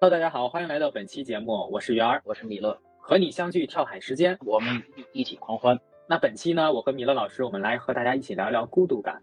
[0.00, 4.80] Hello，大家好，欢迎来到本期节目，我是元儿，我是米勒，和你相聚跳海时间，我们
[5.12, 5.76] 一起狂欢。
[6.06, 9.20] 那本期呢，我和米勒老师，我们来和大家一起聊聊孤独感。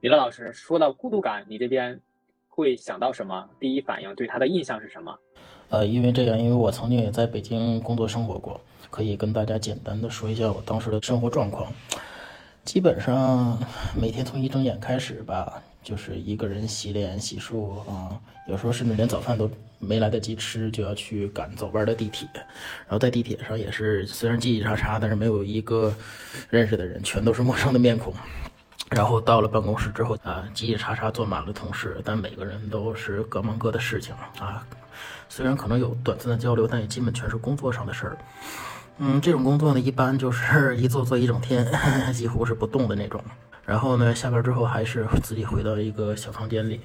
[0.00, 2.00] 米勒老师说到孤独感，你这边
[2.48, 3.46] 会想到什么？
[3.60, 5.14] 第一反应对他的印象是什么？
[5.68, 8.58] 呃，因为这样，因为我曾经也在北京工作生活过，
[8.88, 11.70] 可以跟大家简单的说一下我当时的生活状况。
[12.64, 13.58] 基本上
[13.94, 15.62] 每天从一睁眼开始吧。
[15.82, 19.48] 就是一个人洗脸洗漱啊，有时候甚至连早饭都
[19.78, 22.28] 没来得及吃，就要去赶早班的地铁。
[22.34, 25.94] 然后在地铁上也是，虽然叽叽喳喳，但是没有一个
[26.50, 28.12] 认识的人，全都是陌生的面孔。
[28.90, 34.64] 然后到了办公室之后啊，叽叽喳喳坐满了同事，但每个人都是各忙各的事情啊。
[35.28, 38.18] 虽然可能有短暂的交流，但也基本全是工作上的事儿。
[38.98, 41.66] 嗯，这种工作呢，一般就是一坐坐一整天，
[42.14, 43.22] 几乎是不动的那种。
[43.64, 46.80] 然后呢，下班之后还是自己回到一个小房间里，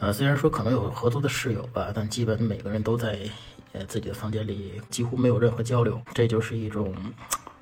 [0.00, 3.18] 呃，虽然说可能有合租的室友吧，但基本每个人都在
[3.72, 6.94] 呃自己的房间里，几乎没有任何交流，这就是一种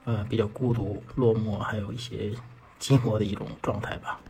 [0.04, 2.30] 呃比较孤独、落寞，还有一些
[2.78, 4.20] 寂寞的一种状态吧。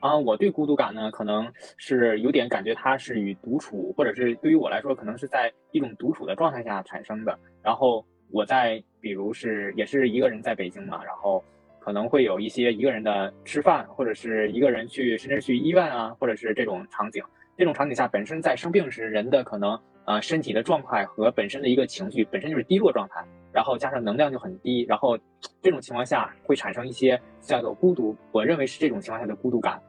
[0.00, 7.38] 啊，我对孤独感呢，可能是有点感觉它是与独处，或者是对于我来说，可能是在一种独处的状态下产生的。
[7.62, 11.42] 然后我在比如是也是一个人在北京嘛，然后。
[11.80, 17.24] 可能会有一些一个人的吃饭，或者是一个人去，甚至去医院啊，或者是这种场景。
[17.56, 25.18] 这种场景下，本身在生病时，人的可能呃身体的状态和本身的一个情绪本身就是低落状态，然后加上能量就很低，然后
[25.60, 28.16] 这种情况下会产生一些叫做孤独。
[28.30, 29.80] 我认为是这种情况下的孤独感。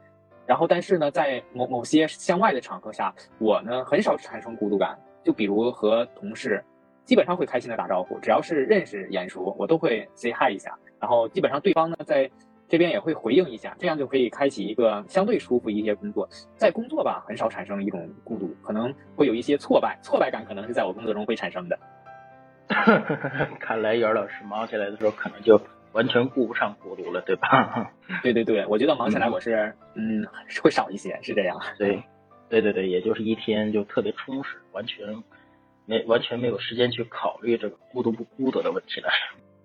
[0.44, 4.98] 然后，但是呢，在某某些向外的场合下，我呢很少产生孤独感。
[5.24, 6.62] 就比如和同事，
[7.04, 10.78] 基本上会开心的打招呼，只要是认识眼熟，我都会 say hi 一下。
[11.00, 12.30] 然后基本上对方呢，在
[12.68, 16.28] 这边也会回应一下，这样就可以开启一个相对舒服一些工作。
[16.56, 21.78] 在工作吧，很少产生一种孤独，可能会有一些挫败，挫败感可能是在我工作中会产生的。
[23.60, 25.60] 看来袁老师忙起来的时候，可能就
[25.92, 27.92] 完全顾不上孤独了，对吧？
[28.22, 30.24] 对对对，我觉得忙起来我是嗯
[30.62, 31.58] 会少一些，是这样。
[31.76, 32.02] 对，
[32.48, 35.22] 对对对，也就是一天就特别充实，完全
[35.86, 39.08] 没完全没有时间去考虑这个孤独不孤独的问题了。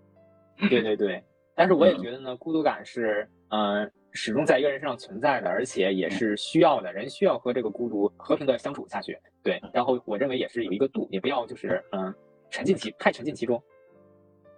[0.70, 1.24] 对对对，
[1.56, 6.92] 但是我也觉得呢，孤独感是，嗯，始终在一个人身上存在的，而且也是需要的。
[6.92, 9.18] 人需要和这个孤独和平的相处下去。
[9.44, 12.14] 对，然后我认为也是有一个度，也不要就是，嗯，
[12.50, 13.62] 沉浸其太沉浸其中。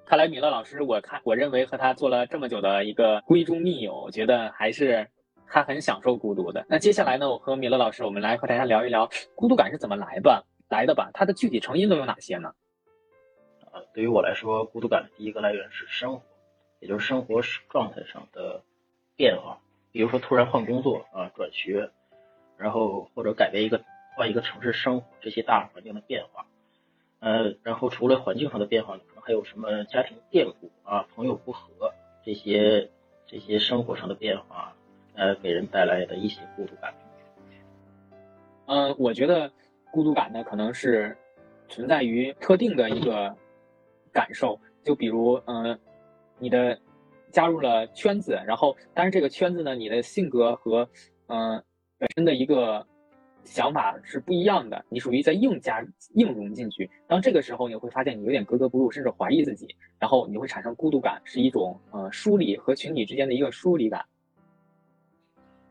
[0.05, 5.07] 看来米勒老师，我看我认为和他做了这么久的一个闺中密友，我觉得还是
[5.45, 6.65] 他很享受孤独的。
[6.67, 12.53] 那接下来呢，我和米勒老师，我们来和大家聊一聊孤独感是怎么来吧，来的吧，它的具体成因都有哪些呢？
[13.71, 16.21] 啊，对于我来说，孤独感的第一个来源是生活，
[16.79, 18.63] 也就是生活状态上的
[19.15, 19.59] 变化。
[19.91, 21.89] 比如说突然换工作啊、转学，
[22.57, 23.83] 然后或者改变一个
[24.15, 26.45] 换一个城市生活，这些大环境的变化。
[27.19, 31.93] 呃，然后除了环境上的变化，可能还有什么家庭变故啊、朋友不和
[32.23, 32.89] 这些
[33.27, 34.73] 这些生活上的变化，
[35.15, 36.93] 呃，给人带来的一些孤独感。
[38.67, 39.51] 嗯，我觉得
[39.91, 41.15] 孤独感呢，可能是
[41.67, 43.35] 存在于特定的一个。
[44.11, 45.79] 感受，就比如，嗯，
[46.39, 46.77] 你的
[47.29, 50.89] 加入了圈子，然后，但是这个圈子呢，你的性格和，
[51.27, 51.63] 嗯，
[51.99, 52.85] 本身的一个
[53.43, 55.85] 想法是不一样的，你属于在硬加
[56.15, 56.89] 硬融进去。
[57.07, 59.67] 当这个时候，你会发现你有点格格不入，甚至怀疑自己，
[59.99, 64.03] 然后你会产生孤独感，是一种，呃，疏离和群体之间的一个疏离感。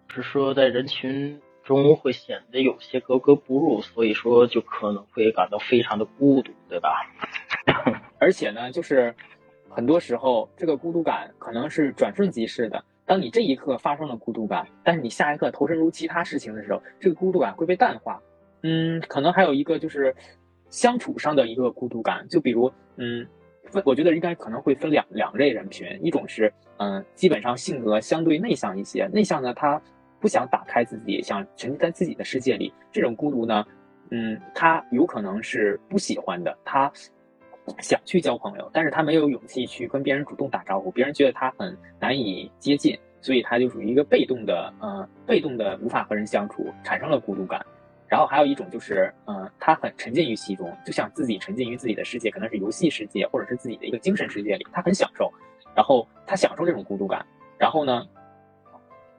[0.07, 1.39] 是说在人群
[1.77, 7.07] 中会显得有些格格不入，所以说就可能会感到非常的孤独，对吧？
[8.19, 9.15] 而且呢，就是
[9.69, 12.83] 很多时候这个孤独感可能是转瞬即逝的。
[13.05, 18.21] 当你这一刻发生了孤独感，但是你下一刻投身入其他事情的时候，这个孤独感会被淡化。
[18.63, 20.15] 嗯，可能还有一个就是
[20.71, 23.27] 相处上的一个孤独感，就比如，嗯，
[23.65, 29.81] 分我觉得应该可能会分两两类人群，一种是，嗯，基本上性格相对内向一些，内向呢他
[30.21, 33.65] 不想打开自己，想沉浸在自己的世界里，这种孤独呢，
[34.11, 36.91] 嗯，他有可能是不喜欢的，他。
[37.81, 47.63] 想去交朋友，但是他没有勇气去跟别人主动打招呼，别人觉得他很难以接近，所以他就属于一个被动的，呃，被动的无法和人相处，产生了孤独感。
[48.07, 55.31] 然后还有一种就是，嗯，他很沉浸于其中，就像自己沉浸于自己的世界，可能是游戏世界或者是自己的一个精神世界里，他很享受，
[55.77, 57.23] 然后他享受这种孤独感。
[57.59, 58.03] 然后呢，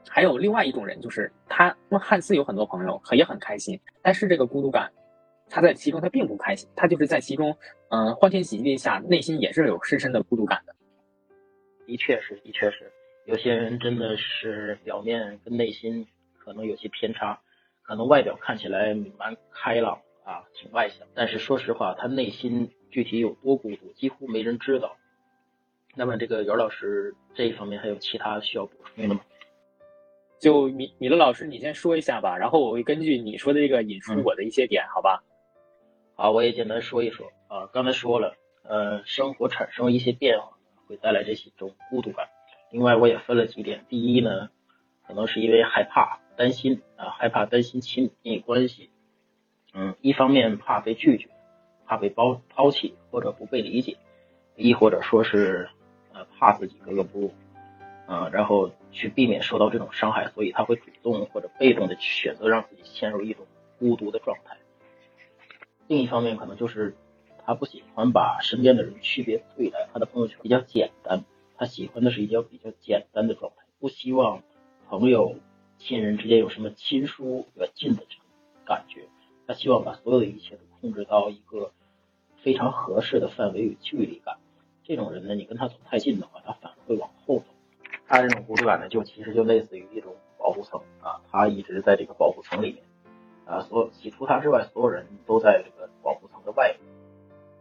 [0.09, 4.91] 还有另外一种人，就是他汉斯有很多朋友，也很开心，但是这个孤独感。
[5.51, 7.57] 他在其中，他并不开心，他就是在其中，
[7.89, 10.75] 嗯，欢天喜地下，内心也是有深深的孤独感的。
[11.87, 12.91] 的确是，的确是，
[13.25, 16.05] 有些人真的是表面跟内心
[16.37, 17.39] 可能有些偏差，
[17.81, 24.97] 可能外表看起来蛮开朗啊，挺外向，但是说实话，他内心具体有多孤独，几乎没人知道。
[25.95, 29.21] 那么这个袁老师这一方面还有其他需要补充的吗？
[30.39, 35.23] 就米米勒老师，你先说一下吧，然后我会根据你说的这个引出我的一些点，好吧？
[36.15, 37.67] 好，我也简单说一说啊。
[37.73, 40.57] 刚才说了，呃，生活产生一些变化，
[40.87, 42.27] 会带来这些种孤独感。
[42.71, 43.85] 另外，我也分了几点。
[43.89, 44.49] 第一呢，
[45.05, 48.89] 可能是因为害怕、担心啊，害怕担心亲密关系。
[49.73, 51.29] 嗯，一方面怕被拒绝，
[51.85, 53.97] 怕被抛抛弃或者不被理解，
[54.55, 55.69] 亦或者说是
[56.13, 57.33] 呃怕自己格格不入，
[58.09, 63.45] 啊，然后去避免受到这种伤害，所以他会主动或者被动的去选择让自己陷入一种
[63.77, 64.57] 孤独的状态。
[65.85, 66.95] 另一方面，可能就是
[67.45, 71.23] 他不喜欢把身边的人区别对待，他的朋友圈比较简单，
[71.55, 74.41] 他喜欢的是一较比较简单的状态，不希望
[74.89, 75.35] 朋友、
[75.77, 78.25] 亲人之间有什么亲疏远近的这种
[78.65, 79.07] 感觉，
[79.45, 81.71] 他希望把所有的一切都控制到一个
[82.37, 84.37] 非常合适的范围与距离感。
[84.83, 87.45] 这种人呢，你跟他走太近的话，他反而会往后走。
[88.09, 92.83] 他这种孤独感呢，就其实就类似于一种保护层啊，他一直在这个保护层里面。
[93.45, 96.75] 啊，所其除他之外，所有人都在这个保护层的外。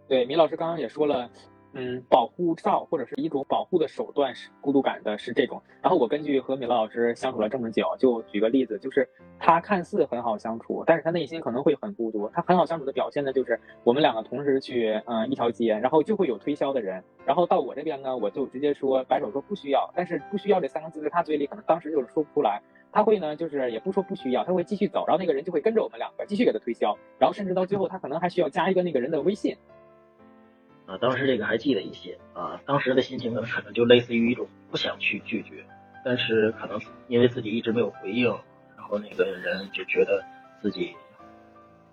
[0.06, 1.30] 对，米老师刚刚也说了，
[1.74, 5.62] 嗯，保护罩或者是一种保护的手段是孤独感的，是这种。
[5.82, 12.28] 然后我根据和米勒老师相处了这么久，就举个例子，就是他看似很好相处，但是他内心可能会很孤独。
[12.32, 22.60] 他很好相处的表现呢，就是我们两个同时去嗯一条街，然后就会有推销的人，然后到我这边呢，我就直接说摆手说不需要，但是不需要这三个字在他嘴里可能当时就是说不出来。
[22.90, 29.54] 他会呢，就是也不说不需要，他会继续走，然后那个人就会跟着我们两个继续给他推销，然后甚至到最后他可能还需要加一个那个人的微信。
[30.88, 35.62] 啊，当时这个还记得一些啊，当时的心情呢，可能就类似于一种不想去拒绝，
[36.02, 38.26] 但是可能因为自己一直没有回应，
[38.74, 40.24] 然后那个人就觉得
[40.62, 40.96] 自己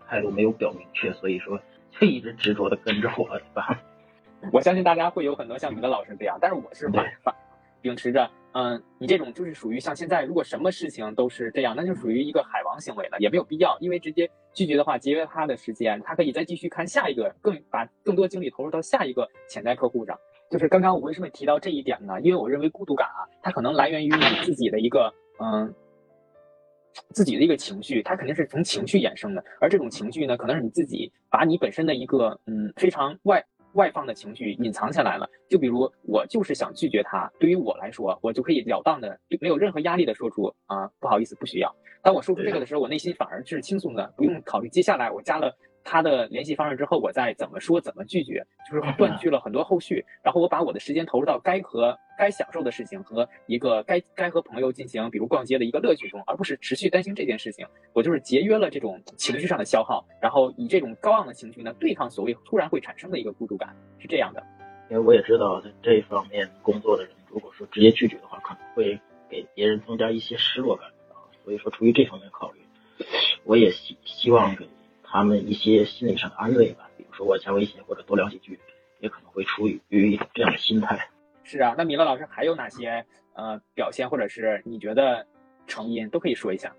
[0.08, 1.60] 态度没有表明确，所以说
[1.92, 3.82] 就一直执着的跟着我，对吧？
[4.54, 7.36] 我相信大家会有很多像你的老师这样，但是我是反反
[7.82, 8.32] 秉持着。
[8.58, 20.18] 嗯，你这种就是属于像现在，如果什么事情都是这样，那就属于一个海王行为了，也没有必要，因为直接拒绝的话，节约他的时间，他可以再继续看下一个，更把更多精力投入到下一个潜在客户上。
[20.50, 22.22] 就是刚刚我为什么提到这一点呢？
[22.22, 25.74] 因为我认为孤独感啊，它可能来源于你自己的一个嗯，
[27.10, 33.44] 自己的一个情绪，它肯定是从情绪衍生的，而这种情绪呢，可能是你自己把你本身的一个嗯非常外。
[33.76, 41.74] 外放的情绪隐藏起来了，就比如我就是想拒绝他，对于我来说，我就可以了当的，没有任何压力的说出啊，不好意思，不需要。
[42.02, 45.56] 当我说出这个的时候，我内心反而是轻松的，不用考虑接下来我加了。
[45.86, 50.04] 他的联系方式之后，我再怎么说怎么拒绝，就是断去了很多后续。
[50.24, 57.68] 然后我把我的时间投入到该和该享受的事情和一个该该和朋友进行，比如逛街的一个乐趣中，而不是持续担心这件事情。
[57.94, 64.44] 我就是节约了这种情绪上的消耗，然后以这种高昂的情绪呢，对抗所谓突然会产生的一个孤独感，是这样的。
[64.90, 69.00] 因为我也知道在这一方面工作的人，如果说直接拒绝的话，可能会
[69.30, 71.22] 给别人增加一些失落感啊。
[71.44, 72.60] 所以说出于这方面考虑，
[73.44, 74.68] 我也希希望给。
[75.08, 78.60] 他们一些心理上的安慰吧，比如说我加微信或者多聊几句，
[79.00, 79.80] 也可能会出于
[80.34, 81.10] 这样的心态。
[81.44, 85.28] 是啊，那米勒老师还有哪些呃表现，或者是你觉得
[85.68, 86.76] 成因都可以说一下。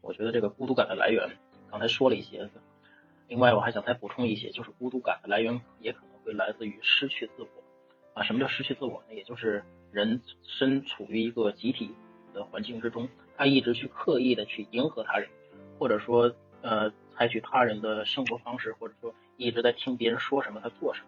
[0.00, 1.30] 我觉得这个孤独感的来源，
[1.70, 2.50] 刚才说了一些，
[3.28, 7.48] 另外我还想再补充一些，就是孤独感的来源也可能会来自于失去自我
[8.14, 8.22] 啊。
[8.24, 9.14] 什么叫失去自我呢？
[9.14, 9.62] 也就是
[9.92, 11.92] 人身处于一个集体
[12.34, 15.28] 的环境之中，他一直去刻意的去迎合他人，
[15.78, 16.34] 或者说。
[16.62, 21.06] 呃，采取他人的生活方式，或者说一直在听别人说什么，他做什么，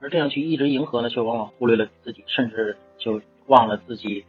[0.00, 4.24] 而这样去一直迎合呢，却往往忽略了自己，甚至就忘了自己，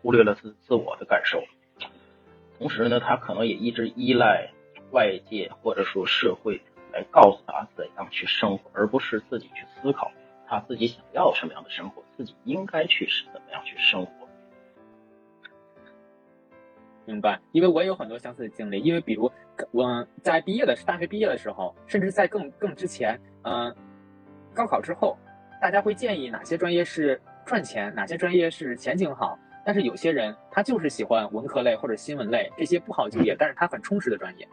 [0.00, 1.42] 忽略了自自我的感受。
[2.58, 4.50] 同时呢，他可能也一直依赖
[4.92, 6.60] 外界或者说社会
[6.92, 10.12] 来告诉他怎样去生活，而不是自己去思考
[10.46, 14.21] 他自己想要什么样的生活，自己应该去是怎么样去生活。
[17.04, 18.80] 明白，因为我也有很多相似的经历。
[18.80, 19.30] 因为比如
[19.70, 23.74] 我在毕业的大学毕业的时候，甚至在更更之前，嗯，
[24.54, 25.16] 高考之后，
[25.60, 29.38] 大家会建议哪些专业是赚钱，哪些专业是前景好。
[29.64, 34.48] 但是有些人他就是喜欢文科类或者新闻类这些不好就业，但是他很充实的专业。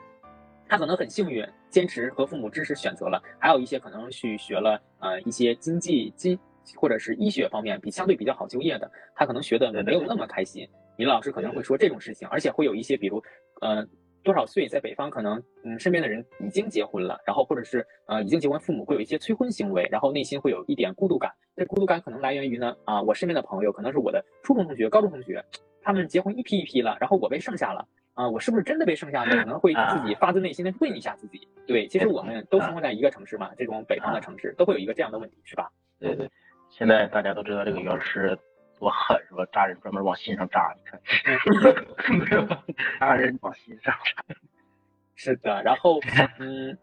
[0.68, 3.20] 他可能很幸运，坚持和父母支持选择了。
[3.40, 6.38] 还有一些可能去学了呃一些经济经
[6.76, 10.70] 或者是医学方面比相对比较好就业的，他可能学的没有那么开心。
[11.00, 13.24] 李老师可能会说这种事情，而且会有一些，比如，
[13.62, 13.88] 呃，
[14.22, 21.32] 多少岁在北方可能，嗯，身边的人已经结婚了，然后或者是呃已经结婚，父母会有一些催婚行为，然后内心会有一点孤独感。
[21.56, 25.42] 这孤独感可能来源于呢，啊，我身边的朋友可能是我的初中同学、高中同学，
[25.82, 27.88] 他们结婚一批一批了，然后我被剩下了。
[28.14, 29.38] 啊，我是不是真的被剩下了？
[29.38, 31.48] 可能会自己发自内心的问一下自己。
[31.66, 35.72] 对，其实我们都生活在一个城市嘛，这种北方的城市都会有一个这样的问题，是吧？
[35.98, 36.30] 对对，
[36.70, 38.38] 现在大家都知道这个袁老师
[38.80, 39.46] 多狠是吧？
[39.52, 41.00] 扎人专门往心上扎，你看，
[43.00, 44.36] 扎人往心上扎。
[45.16, 46.00] 是的，然后
[46.40, 46.78] 嗯，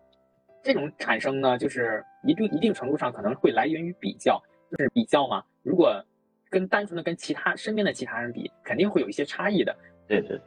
[0.62, 5.43] 这种产生呢，就是一定一定程度上可能会来源于比较，就是比较嘛。
[5.62, 6.05] 如果
[6.50, 9.75] 跟单纯的跟其他身边的其他人比，肯定会有一些差异的。
[10.07, 10.38] 对对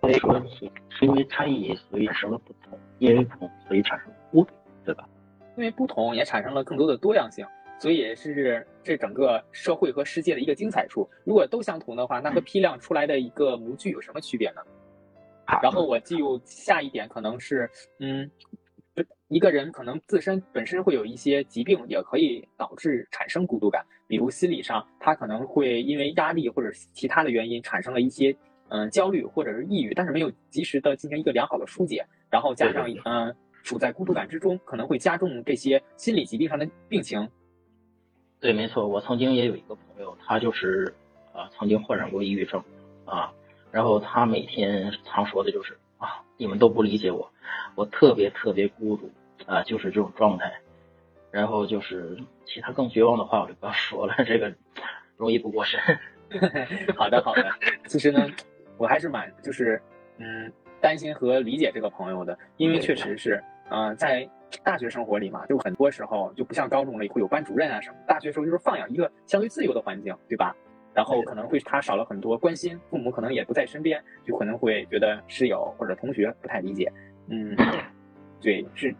[0.00, 0.42] 对，所以说
[0.88, 5.06] 是因为差异，所以产生了不同；因为不同，所以产生不同，对吧？
[5.56, 7.46] 因为不同，也产生了更多的多样性，
[7.78, 11.08] 所以是这整个社会和世界的一个精彩处。
[11.24, 14.62] 如果都相同的话，那和批量出来的一个模具有什么区别呢？
[15.62, 17.70] 然后我记入下一点，可能是，
[18.00, 18.30] 嗯，
[19.28, 23.82] 一个人可能自身本身会有一些疾病，也可以导致产生孤独感。
[24.06, 28.36] 比如心理上，他可能会因为压力或者其他的原因产生了一些，
[28.68, 37.26] 嗯，焦虑或者是抑郁，但是没有及时的进行一个良好的疏解，然后加上，嗯，处在孤独感之中，可能会加重这些心理疾病上的病情。
[38.40, 40.94] 对，没错，我曾经也有一个朋友，他就是，
[41.32, 42.62] 啊，曾经患上过抑郁症，
[43.04, 43.32] 啊。
[43.70, 47.30] 然后他每天常说的就是啊，你们都不理解我，
[47.74, 49.10] 我特别特别孤独
[49.46, 50.52] 啊，就是这种状态。
[51.30, 52.16] 然后就是
[52.46, 54.54] 其他更绝望的话，我就不要说了，这个
[55.16, 55.78] 容易不过审。
[56.96, 57.50] 好的好的，
[57.86, 58.26] 其实呢，
[58.78, 59.80] 我还是蛮就是
[60.18, 64.28] 嗯担心和理解这个朋友的，因为确实是嗯在
[64.62, 70.54] 大学生活里嘛，就很多时候就不像高中了会有班主任啊什么，大学时候就是放养一个相对自由的环境，对吧？
[70.94, 76.90] 然后可能会他少了很多关心，父母可能也不在身边，就可能会觉得室友或者同学不太理解。
[77.28, 77.54] 嗯，
[78.40, 78.92] 对，是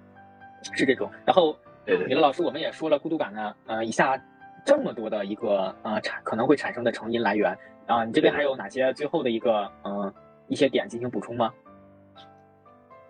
[0.75, 1.11] 是这种。
[1.27, 4.23] 然后，李乐老师，我们也说了孤独感呢，呃，以下
[4.65, 10.13] 这么多的一个呃产可能会产生的成因来源啊，你这边还有哪些最后的一个嗯
[10.47, 11.53] 一些点进行补充吗？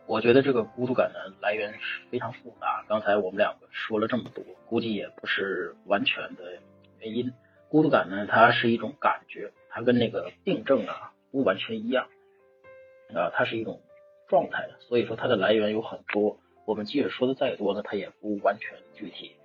[0.08, 6.58] 我觉得这个孤独感的来源是非常复杂，刚才我们两个说了这么多，估计也不是完全的
[6.98, 7.30] 原因。
[7.68, 12.08] 孤独感呢，它是一种感觉，它跟那个病症啊不完全一样
[13.14, 13.82] 啊，它是一种
[14.28, 16.40] 状态，所以说它的来源有很多。
[16.64, 19.36] 我们即使说的再多呢，它也不完全具体。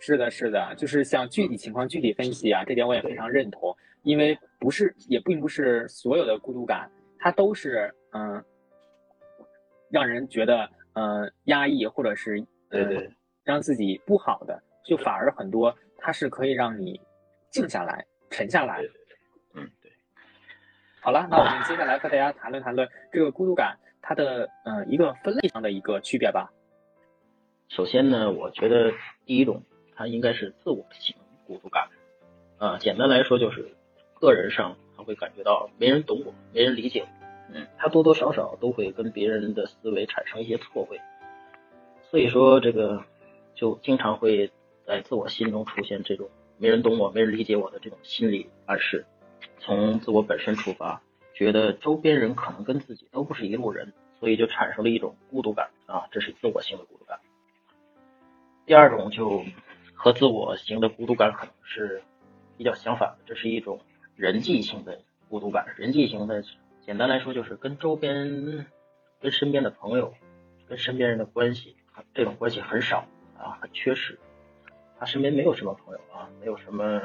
[0.00, 3.74] 是的，是的，就是像具体情况具体分析啊，这点我也非常认同。
[4.02, 8.42] 因为不是，也并不是所有的孤独感，它都是嗯，
[9.90, 13.10] 让人觉得呃压抑或者是对对
[13.44, 15.76] 让自己不好的，就反而很多。
[15.98, 16.98] 它是可以让你
[17.50, 18.82] 静下来、沉下来。
[19.54, 19.92] 嗯，对。
[21.00, 26.50] 好了，那我们接下来和大家谈论谈论这个孤独感它的呃一个分类上的一个区别吧。
[27.68, 28.92] 首先呢，我觉得
[29.26, 29.62] 第一种
[29.94, 31.14] 它应该是自我型
[31.46, 31.88] 孤独感。
[32.58, 33.74] 啊，简单来说就是
[34.14, 37.19] 个人上他会感觉到没人懂我，没人理解我。
[37.52, 41.00] 嗯，他多多少少都会跟别人的思维产生一些错位，
[42.10, 43.04] 所以说这个
[43.54, 44.50] 就经常会。
[44.86, 46.28] 在自我心中出现这种
[46.58, 49.06] 没人懂我、没人理解我的这种心理暗示，
[49.60, 51.00] 从自我本身出发，
[51.32, 57.20] 觉得周边人可能跟自己都不是一路人，所以就产生了一种孤独感啊，这是自我型的孤独感。
[58.66, 59.44] 第二种就
[59.94, 62.02] 和自我型的孤独感可能是
[62.56, 63.78] 比较相反的，这是一种
[64.16, 65.72] 人际性的孤独感。
[65.76, 66.42] 人际型的，
[66.90, 68.66] 简单来说就是跟周边、
[69.20, 70.12] 跟身边的朋友、
[70.68, 71.76] 跟身边人的关系，
[72.12, 73.06] 这种关系很少
[73.38, 74.18] 啊，很缺失。
[74.98, 77.00] 他身边没有什么朋友啊，没有什么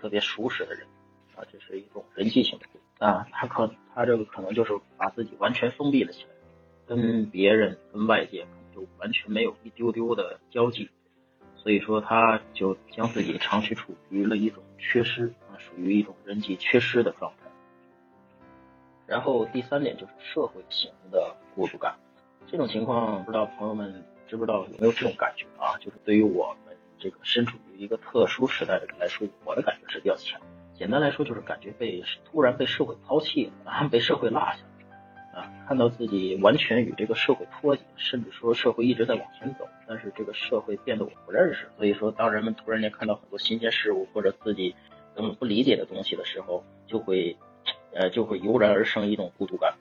[0.00, 0.86] 特别熟识的人
[1.34, 3.26] 啊，这是一种人际性的啊。
[3.32, 6.30] 他可他这个可能就是把自己完全封闭了起来，
[6.86, 10.88] 跟别人跟外界就完全没有一丢丢的交际，
[11.56, 17.49] 所以说他就将自己长期处于了一种缺失啊，属于一种人际缺失的状态。
[19.10, 21.96] 然后第三点就是社会型的孤独感，
[22.46, 25.76] 这种情况不知道朋友们知不知道有没有这种感觉啊？
[25.80, 26.76] 就是对于我们。
[27.02, 30.38] 这个身处于一个特殊时代的人来说，我的感觉是比较强。
[30.74, 34.58] 简单来说，就是感觉被突然被社会抛弃了，啊，被社会落下
[35.32, 41.70] 了，啊，看到自己完全与这个社会脱节，甚至说社会一直在往前走，但是这个社会变得我不认识。
[41.78, 44.74] 所以说，当人们突然间看到很多新鲜事物或者自己
[45.16, 47.34] 根本不理解的东西的时候，就会，
[47.94, 49.74] 呃，就会油然而生一种孤独感。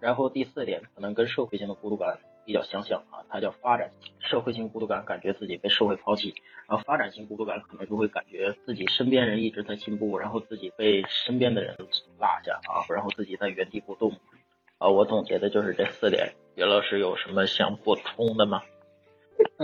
[0.00, 2.18] 然后第四点，可能跟社会性的孤独感。
[2.44, 6.34] 比较相像啊，它叫发展社会性孤独感，感觉自己被社会抛弃；
[6.68, 11.86] 然后发展性孤独感可能就会感觉自己身边人一直在进步，然后自己被身边的人落
[12.44, 14.10] 下啊，然后自己在原地不动
[14.78, 14.88] 啊。
[14.88, 18.60] 我总结的就是这四点，袁老师有什么想补充的吗？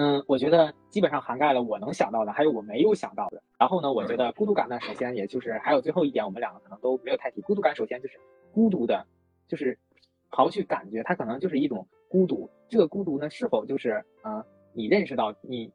[0.01, 3.43] 嗯，我觉得基本上涵盖了我能想到的，还有我没有想到的。
[3.59, 7.41] 然后呢，我觉得孤独感呢，首先也就是还有最后一点，我们两个可能都没有太提。
[7.41, 8.17] 孤独感首先就是
[8.53, 9.05] 孤独的
[9.49, 9.77] 就是
[10.31, 12.49] 刨去感觉，它可能就是一种孤独。
[12.69, 15.73] 这个孤独呢，是否就是啊，你认识到你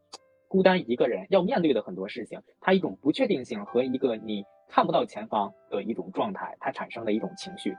[0.47, 7.75] 孤单一个人要面对的很多事情，它一种不确定性和一个你看不到前方的一种状态，它产生的一种情绪。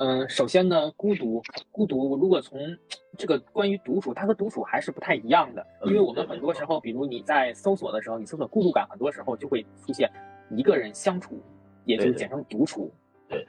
[0.00, 2.58] 嗯，首先呢，孤独，孤独，如果从
[3.18, 10.10] 这个关于独处，它和独处还是不太一样的，因为我们很多时候，比如你在搜索的时候，你搜索孤独感，很多时候就会出现
[10.48, 11.38] 一个人相处，
[11.84, 12.90] 也就简称独处。
[13.28, 13.46] 对。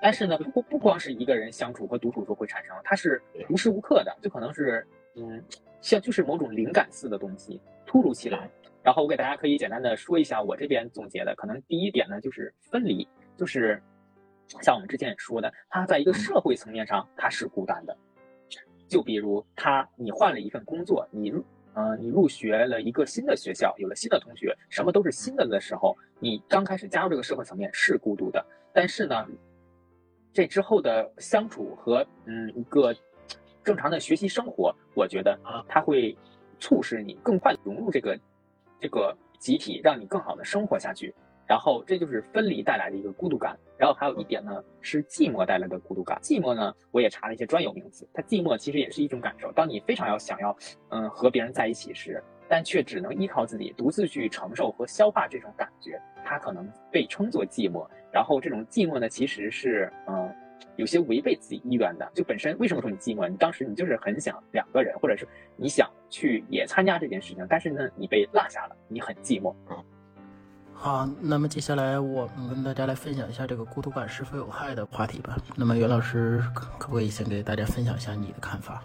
[0.00, 5.40] 但是呢，不不光是一个人相处和独处时候会产生，它是无时无刻的，就可能是嗯，
[5.80, 8.50] 像就是某种灵感似的东西突如其来。
[8.82, 13.06] 然后我给大家可以简单的说一下我这边总结的，可能第一点呢就是分离，
[13.36, 13.80] 就是。
[14.60, 17.96] 像我们之前也说的，他在一个社会层面上他是孤单的，
[18.86, 21.44] 就比如他你换了一份工作，你入
[21.74, 29.26] 呃你入学了一个新的学校，有了新的同学，什么都是新的的时候，你刚开始加入这个社会层面是孤独的，但是呢，
[30.32, 32.94] 这之后的相处和嗯一个
[33.64, 36.16] 正常的学习生活，我觉得啊，它会
[36.58, 38.18] 促使你更快融入这个
[38.78, 41.14] 这个集体，让你更好的生活下去。
[41.46, 46.18] 然后这就是分离带来的一个孤独感，然后还有一点呢是寂寞带来的孤独感。
[46.22, 49.52] 寂寞呢，我也查了一些专有名词，它寂寞其实也是一种感受。
[49.52, 50.56] 当你非常要想要，
[50.90, 57.86] 嗯，和别人在一起时，但却只能依靠自己独自去承受和消化这种感觉，它可能被称作寂寞。
[58.12, 60.34] 然后这种寂寞呢，其实是，嗯，
[60.76, 62.10] 有些违背自己意愿的。
[62.14, 63.28] 就本身为什么说你寂寞？
[63.28, 69.54] 你当时你就是很想两个人，或者是你想去也参加这件事情，但是呢，你被落下了，你很寂寞。
[70.74, 75.36] 好，那么接下来我们跟大家来分享一下这个孤独感是否有害的话题吧。
[75.56, 78.82] 那么袁老师可不可以先给大家分享一下你的看法？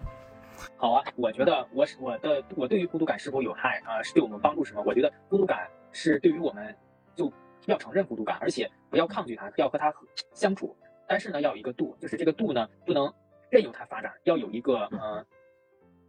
[0.78, 4.84] 好啊，我觉得我我的我对于孤独感是否有害啊，是对我们帮助什么？
[4.86, 6.76] 我觉得孤独感是对于我们
[7.16, 7.34] 就
[7.66, 9.92] 要承认孤独感，而且不要抗拒它，要和它
[10.36, 10.76] 相处。
[11.08, 13.12] 但是呢，要有一个度，就是这个度呢不能
[13.50, 15.26] 任由它发展，要有一个嗯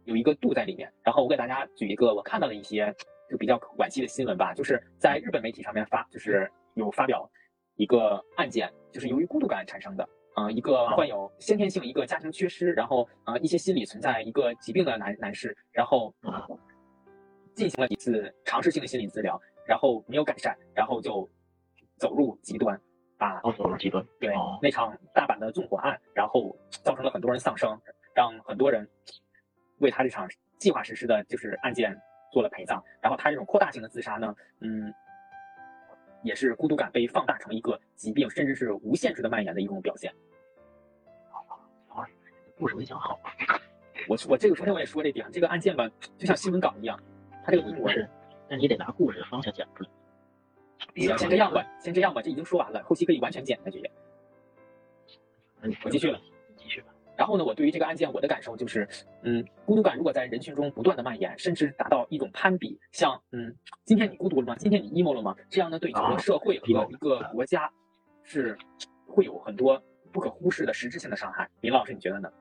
[0.03, 0.93] 有一个度在里面。
[1.01, 2.95] 然后我给大家举一个我看到的一些。
[3.29, 7.29] 就比较惋惜的新闻吧，就是在日本媒体上面发，就是有发表
[7.75, 16.13] 一个案件，就是由于孤独感产生的，啊，一个患有先天性一个家庭缺失，然后呃一些心理存在一个疾病的男男士，然后
[17.53, 21.29] 进行了几次尝试性的心理治疗，然后没有改善，然后就
[21.97, 22.75] 走入极端，
[23.17, 27.79] 啊，走入极端，对，那场大阪的纵火案，然后造成了很多人丧生，
[28.15, 28.89] 让很多人
[29.77, 31.95] 为他这场计划实施的就是案件。
[32.31, 34.93] 做了陪葬，然后他这种扩大性的自杀呢，嗯，
[36.23, 40.13] 也是孤独感被放大成一个疾病，甚至是无限制的蔓延的一种表现。
[41.87, 42.05] 好，
[42.57, 43.19] 故事没讲好。
[44.07, 46.99] 我我这个昨天我也说这点，这个案件吧，就像新闻稿一样，
[47.43, 48.09] 它这个不是，
[48.47, 49.89] 但你得拿故事的方向讲出来。
[50.95, 53.91] 行，先这样吧，先这样吧，这已经说完了，后期可以完全剪下去。
[55.83, 56.19] 我继续了。
[57.19, 58.87] 然后呢，我对于这个案件，我的感受就是，
[59.23, 63.53] 嗯，孤独感如果在人群中不断的蔓延，甚至达到一种攀比，像，嗯，
[63.83, 64.55] 今天你孤独了吗？
[64.55, 65.35] 今天你 emo 了吗？
[65.49, 67.69] 这样呢，对整个社会和一个国家，
[68.23, 68.57] 是
[69.05, 71.45] 会有很多不可忽视的实质性的伤害。
[71.59, 72.31] 林老师，你觉得呢？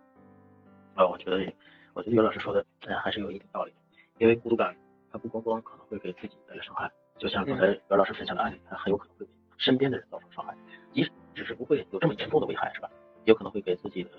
[0.94, 1.52] 啊，我觉得，
[1.92, 3.72] 我觉得袁老师说的，嗯，还是有一点道理。
[4.18, 4.76] 因为孤独感，
[5.10, 6.88] 它不光光可能会给自己带来伤害，
[7.18, 10.56] 就像刚才袁老师分享的案例，它很有可能会给身边的人造成伤害，
[10.92, 12.88] 即使只是不会有这么严重的危害，是吧？
[13.24, 14.10] 有可能会给自己的。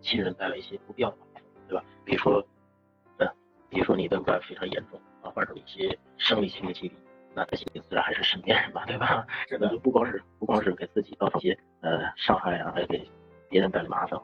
[0.00, 1.84] 亲人带来一些不必要的麻烦，对吧？
[2.04, 2.44] 比如说，
[3.18, 3.26] 呃，
[3.68, 6.98] 比如说你的感非常严重啊，患上一些生理性的疾病，
[7.34, 9.26] 那他心里自然还是身边人嘛，对吧？
[9.46, 13.08] 这个，不光是不光是给自己造成一些呃伤害啊，还给
[13.48, 14.20] 别人带来麻烦，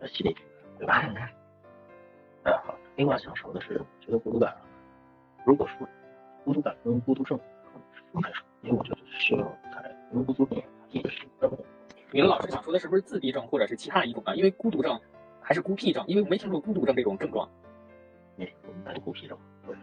[0.00, 0.36] 呃，心理
[0.78, 1.02] 对吧？
[2.44, 2.74] 呃，好。
[2.96, 4.56] 另外想说的是，觉得孤独感，
[5.44, 5.86] 如果说
[6.44, 7.38] 孤独感跟孤独症
[8.12, 11.26] 分开说，因为我觉得需要开，因为孤独症一直是
[12.16, 14.34] 你们老师想说的是不是自闭症或者是其他的一种啊？
[14.34, 14.98] 因为孤独症
[15.42, 16.02] 还是孤僻症？
[16.08, 17.46] 因为我没听说过孤独症这种症状。
[18.36, 18.50] 没，
[18.86, 19.38] 那是孤僻症。
[19.66, 19.76] 对，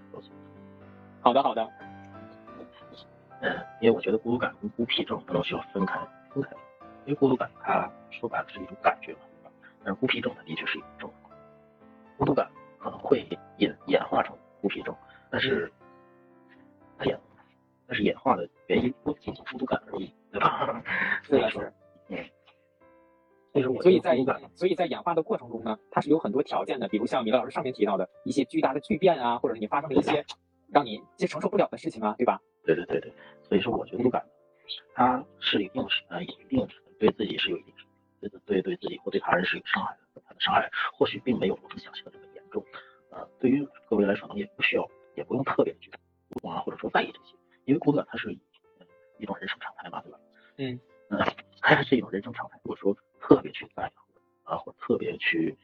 [1.22, 1.69] 好的，好的。
[3.41, 6.00] 嗯，因为我觉得孤独感跟孤僻症可能需要分开，
[6.34, 6.50] 分开。
[7.06, 9.52] 因为孤独感它说白了是一种感觉嘛，对吧？
[9.84, 11.32] 但是孤僻症它的确是一种症状。
[12.17, 14.96] 孤独感可能会演演化成孤僻症，
[15.30, 15.72] 但是
[16.98, 17.19] 它演，
[17.86, 20.82] 但是演化的原因不仅仅孤独感而已，对吧？
[21.22, 21.72] 是的，是。
[23.82, 24.18] 所以在
[24.56, 30.26] 所以在演化的过程中呢，它是有很多条件的，比如像米勒老师上面提到的一些巨大的巨变啊，或者你发生了一些
[30.72, 32.42] 让你接承受不了的事情啊，对吧？
[32.66, 33.13] 对对对对，
[33.48, 34.26] 所以说我觉得孤独感，
[34.96, 37.74] 它是一定是呃一定是对自己是有一定
[38.20, 42.66] 对对对自己或对他人是有伤害的，它的伤害或许并没有我们想象的这么严重，
[43.12, 45.92] 呃，对于各位来说呢，也不需要也不用特别的去
[46.42, 47.36] 啊或者说在意这些，
[47.66, 48.36] 因为孤独感它是
[49.20, 50.20] 一种人生常态嘛，对吧？
[50.58, 51.20] 嗯嗯，
[51.62, 52.98] 它是一种人生常态，如果说。
[53.24, 55.58] 特别去在乎啊，或特别去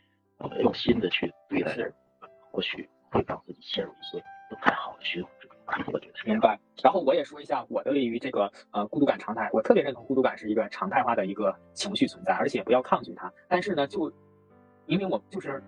[0.61, 1.75] 用心的去对待，
[2.51, 5.93] 或许会让自己陷入一些不太好的循环之中。
[5.93, 6.57] 我觉得明白。
[6.81, 13.31] 然后我也说一下我对于这个呃孤独感常态，我特别认同孤独感是一个常态化的一个情绪存在，而且不要抗拒它。
[13.49, 14.11] 但是呢，就
[14.85, 15.61] 明明我就是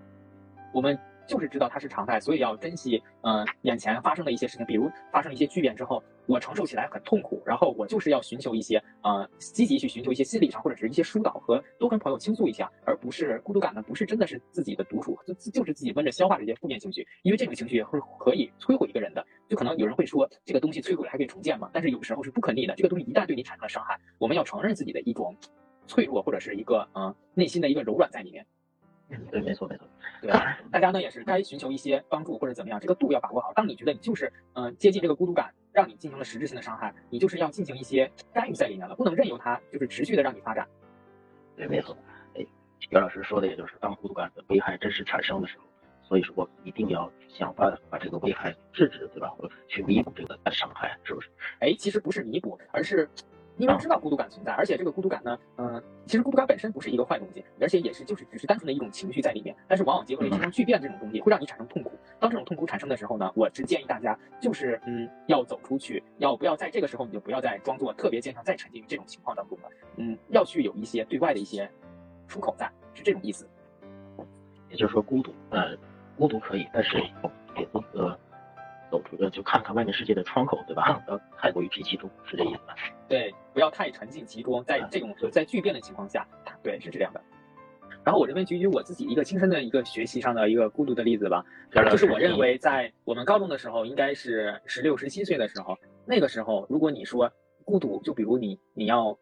[0.74, 0.98] 我们。
[1.28, 25.36] 就是知道它是常态，所以要珍惜，嗯，眼前发生的一些事情，比如发生一些巨变之后，我承受起来很痛苦，然后我就是要寻求一些，呃，积极去寻求一些心理上或者是一些疏导和多跟朋友倾诉一下，而不是孤独感呢，不是真的是自己的独处，就就是自己闷着消化这些负面情绪，因为这种情绪会可以摧毁一个人的，就可能有人会说这个东西摧毁还可以重建嘛，但是有时候是不可逆的，这个东西一旦对你产生了伤害，我们要承认自己的一种
[25.88, 28.46] 脆弱或者是一个，嗯，内心的一个柔软在里面。
[29.32, 29.88] 对，没错，没错。
[30.22, 30.32] 对，
[30.72, 33.52] 大家呢也是该寻求一些帮助或者怎么样，这个度要把握好。
[33.54, 40.68] 当你觉得你就是嗯接近这个孤独感，让你进行了实质性的伤害，你就是要进行一些干预在里面了，不能任由它就是持续的让你发展。
[41.56, 41.98] 对，没错。
[42.36, 42.46] 哎，
[42.90, 45.66] 袁老师说的也就是，当孤独感的危害真实产生的时候，
[46.04, 49.34] 所以说我一定要想办法把这个危害制止，对吧？
[49.68, 51.30] 去弥补这个伤害，是不是？
[51.60, 53.10] 哎，其实不是弥补，而是。
[53.58, 61.92] 因为知道孤独感存在，而且这个孤独感呢，嗯，其实孤独感本身不是一个坏东西，而且也是就是只是单纯的一种情绪在里面，但是往往结合了情绪巨变这种东西，会让你产生痛苦。
[62.20, 71.70] 当这种痛苦产生的时候呢，我只建议大家就是嗯，要走出去，要不要在这个时候你就不要再装作特别坚强，再沉浸于这种情况当中了，嗯，要去有一些对外的一些
[72.28, 73.48] 出口在，是这种意思。
[74.70, 75.76] 也就是说，孤独，呃，
[76.18, 76.98] 孤独可以，但是
[77.58, 78.18] 也不得。
[78.92, 81.02] 走出去就看看外面世界的窗口，对吧？
[81.06, 82.76] 不要太过于脾气中，是这意思吧？
[83.08, 86.28] 对，不要太沉浸其中，在这种在巨变的情况下，
[86.62, 87.22] 对，是这样的。
[88.04, 91.46] 然后我这边举举我自己一个亲身的一个学习上的一个孤独的例子吧，
[91.90, 97.32] 就是我认为在我们高中的时候，应该是十六、十七岁的时候，那个时候，如果你说
[97.64, 99.18] 孤独，就比如你你要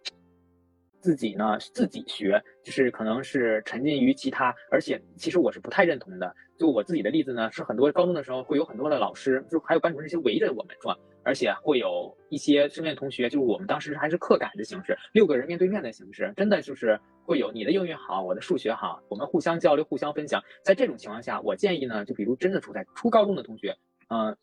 [1.00, 6.36] 自己呢自己学，就是可能是沉浸于其他，而且其实我是不太认同的。
[6.58, 20.44] 就我自己的例子呢，是很多高中的时候会有很多的老师，就还有班主任这些围着我们转，而且会有一些身边同学，就是我们当时还是课改的形式，六个人面对面的形式，真的就是会有你的英语好，我的数学好，我们互相交流、互相分享。
[20.62, 23.74] 在这种情况下，我建议呢，就比如真的处在初高中的同学，
[24.10, 24.36] 嗯，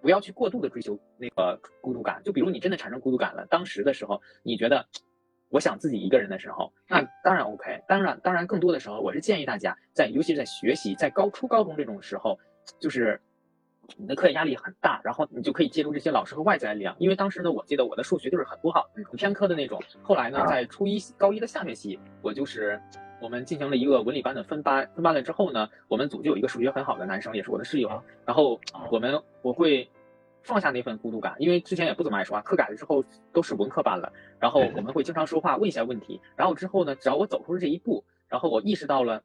[0.00, 2.22] 不要去过度的追求那个孤独感。
[2.24, 4.86] 就比如你真的产生孤独感了，当时的时候你觉得。
[5.50, 7.82] 我想自己一个人的时候，那当然 OK。
[7.88, 12.38] 当然，当然更多的时候，我是建议大家在，尤其是在学习，在高初高中这种时候，
[12.78, 13.20] 就是
[13.96, 16.94] 你的课业压力很大，然后你就可以借助这些老师和外在力量。
[16.98, 19.82] 因为当时呢，我记得我的数学就是很不好，很偏科的那种。
[20.02, 22.80] 后来呢，在初一高一的下学期，我就是
[23.20, 27.90] 我们进行了一个文理班的分班，分班了之后呢，我们组就有一个数学很好的男生，也是我的室友。
[28.24, 28.60] 然后
[28.90, 29.90] 我们我会。
[30.42, 39.22] 放下那份孤独感，因为之前也不怎么爱说话，课改了之后都是文科班了，然后我们会经常说话，问一些问题，然后之后呢，只要我走出了这一步，然后我意识到了，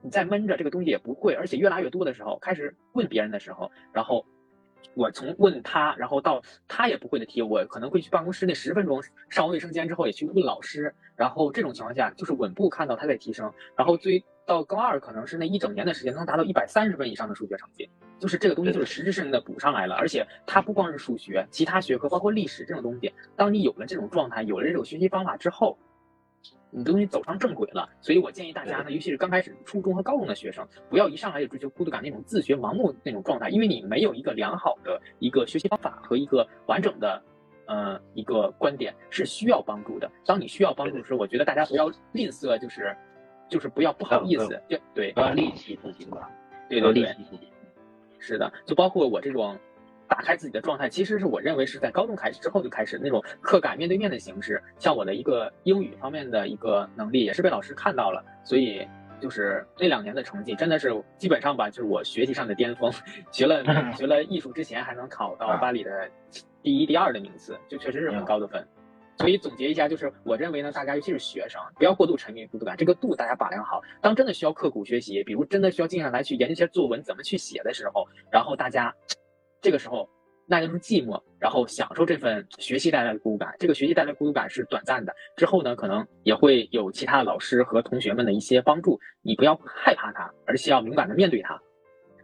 [0.00, 4.24] 你再闷着这个东西也不会，而且越来越多的时候，开始问别人的时候，然后
[4.94, 14.24] 我从问他，然后到他也不会的题，我可能会去办公室那十分钟上完卫生间之后也去问老师，然后这种情况下就是稳步看到他在提升，然后最。
[14.44, 25.78] 到高二可能是那一整年的时间能达到一百三十分以上的数学成绩，就是这个东西就是实质性的补上来了，而且它不光是数学，其他学科包括历史这种东西，当你有了这种状态，有了这种学习方法之后，
[26.70, 27.88] 你东西走上正轨了。
[28.00, 37.22] 所以我建议大家呢，尤其是刚开始初中和高中的学生，不要一上来就追求孤独感那种自学盲目那种状态，因为你没有一个良好的一个学习方法和一个完整的，
[37.66, 40.10] 呃，一个观点是需要帮助的。
[40.26, 42.96] 当你需要帮助的时候，我觉得大家不要吝啬，就是。
[43.52, 46.30] 就是不要不好意思，就对，不要戾气自己吧，
[46.70, 47.14] 对对对，
[48.18, 49.58] 是的，就包括我这种
[50.08, 58.88] 打开自己的状态，其实是我认为是在高中开始之后就开始那种课改面对面的形式，像我的一个英语方面的一个能力也是被老师看到了，所以
[59.20, 62.90] 就是那两年的成绩真的是基本上吧，就是我学习上的巅峰，
[63.30, 63.62] 学了
[63.92, 66.08] 学了艺术之前还能考到班里的
[66.62, 68.66] 第一、第二的名次，就确实是很高的分。
[69.18, 73.80] 所以总结一下，就是我认为呢，大家尤其是学生，不要过度沉迷孤独感，这个度大家把量好。
[74.00, 78.92] 当真的需要刻苦学习，比如真的需要静下来去研究一些作文怎么去写的时候，然后大家
[79.60, 80.08] 这个时候
[80.46, 83.54] 耐得住寂寞，然后享受这份学习带来的孤独感。
[83.58, 88.98] 这个学习带来的孤独感是短暂的，之后呢，可能也会有其他的老师和同学们的一些帮助。
[89.22, 91.60] 你不要害怕它，而是要勇敢的面对它。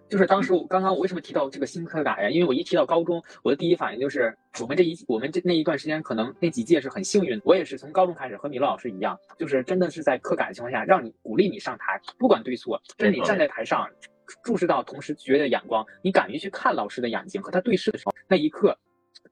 [0.08, 2.30] 就是当时我刚刚我为什么提到这个新课改呀？
[2.30, 7.40] 因为我一提到高中，我的第一反应就是我们这一我们这那一段时间可能那几届是很幸运。
[7.44, 13.86] 我也是从高中开始和米勒老师一样，就是真的是在课改的情况下，让你鼓励你上台，不管对错，就是你站在台上，
[14.42, 18.76] 注视到同时觉的眼光，你敢于去看老师的眼睛和他对视的时候，那一刻，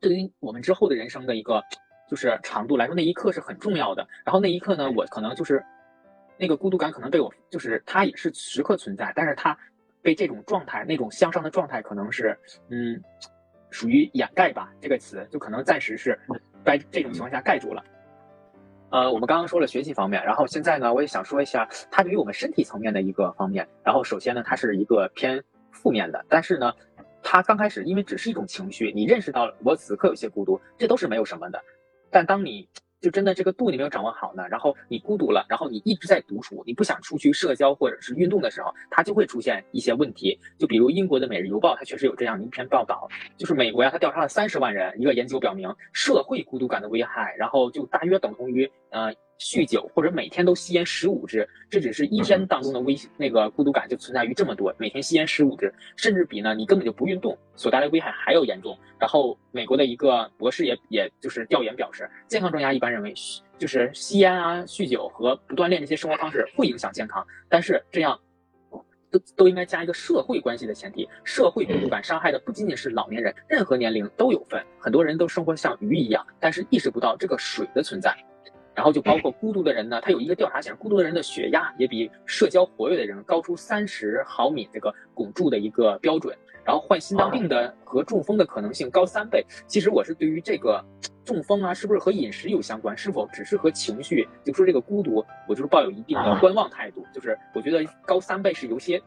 [0.01, 1.63] 对于我们之后的人生的一个
[2.09, 4.07] 就是长度来说，那一刻是很重要的。
[4.25, 5.65] 然后那一刻呢，我可能就是
[6.39, 9.57] 那个孤独感可能被我，就是它也是时刻存在，但是它
[10.07, 12.39] 被这种状态，那种向上的状态，可能是，
[12.69, 13.03] 嗯，
[13.71, 16.17] 属于掩盖吧，这个词就可能暂时是
[16.65, 17.83] 在这种情况下盖住了。
[18.91, 23.67] 呃，我们刚刚说了学习方面，然后现在呢，我也想说一下它对于我们身体层面的一个方面。
[23.83, 25.43] 然后首先呢，它是一个偏
[25.73, 26.73] 负面的，但是呢，
[27.21, 31.61] 它刚开始因为只是一种情绪，你认识到我此刻有些孤独，这都是没有什么的。
[32.13, 32.69] 但当你
[33.07, 40.37] 就真的这个度你没有掌握好呢，然后你孤独了，然后你一直在独处，你不想出去社交或者是运动的时候，它就会出现一些问题。
[40.59, 49.15] 就比如英国的《每日邮报》，它确实有这样的一篇报道，就是美国呀，它调查了三十万人，一个研究表明社会孤独感的危害，然后就大约等同于呃。
[49.39, 54.75] 酗酒或者每天都吸烟十五支，这只是一天当中的危那个孤独感就存在于这么多。
[54.79, 58.77] 每天吸烟十五支，甚至比呢你根本就不运动所带来的危害还要严重。
[58.99, 63.13] 然后美国的一个博士也也就是调研表示，健康专家一般认为，
[63.59, 68.19] 就是吸烟啊、酗酒和不锻炼这些生活方式会影响健康，但是这样
[69.11, 71.07] 都都应该加一个社会关系的前提。
[71.25, 74.65] 社会孤独感伤害的不仅仅是老年人，任何年龄都有份。
[74.79, 78.17] 很多人都生活像鱼一样，但是意识不到这个水的存在。
[78.77, 89.43] 然后就包括孤独的人呢，他有一个调查显示，孤独的人的血压也比社交活跃的人高出三十毫米这个汞柱的一个标准，然后患心脏病的和中风的可能性高三倍。
[89.67, 90.85] 其实我是对于这个
[91.25, 99.01] 中风啊，是不是和饮食有相关，是否只是和情绪，就说这个孤独，我就是抱有一定的观望态度，就是我觉得高三倍是有些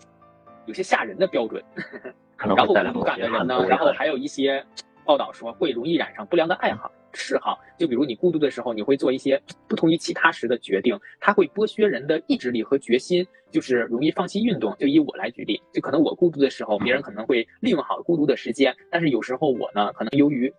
[0.65, 1.63] 有些吓人的标准。
[2.37, 4.65] 然后孤独感的人呢，然后还有一些
[5.05, 6.91] 报道说会容易染上不良的爱好。
[7.13, 14.75] 嗜好，就比如你孤独的时候，你会做一些不同于其他时的决定，它会剥削人的意志力和决心，就是容易放弃运动。
[14.77, 20.53] 就以我来举例，就可能我孤独的时候，别人可能会利用好孤独的时间，但是有时候我呢，可能由于，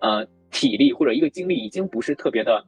[0.00, 2.64] 呃，体力或者一个精力已经不是特别的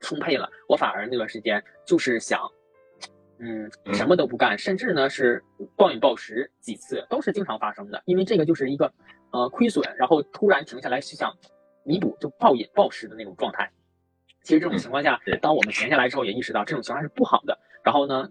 [0.00, 2.40] 充沛了，我反而那段时间就是想，
[3.38, 5.42] 嗯，什么都不干，甚至呢是
[5.76, 8.02] 暴饮暴食几次，都是经常发生的。
[8.04, 8.92] 因为这个就是一个，
[9.32, 11.32] 呃，亏损，然后突然停下来想。
[11.88, 13.70] 弥补就暴饮暴食的那种状态，
[14.42, 17.58] 其实这种情况下，当我们闲下来之后，也意识到这种情况是不好的。
[17.82, 18.30] 然后呢，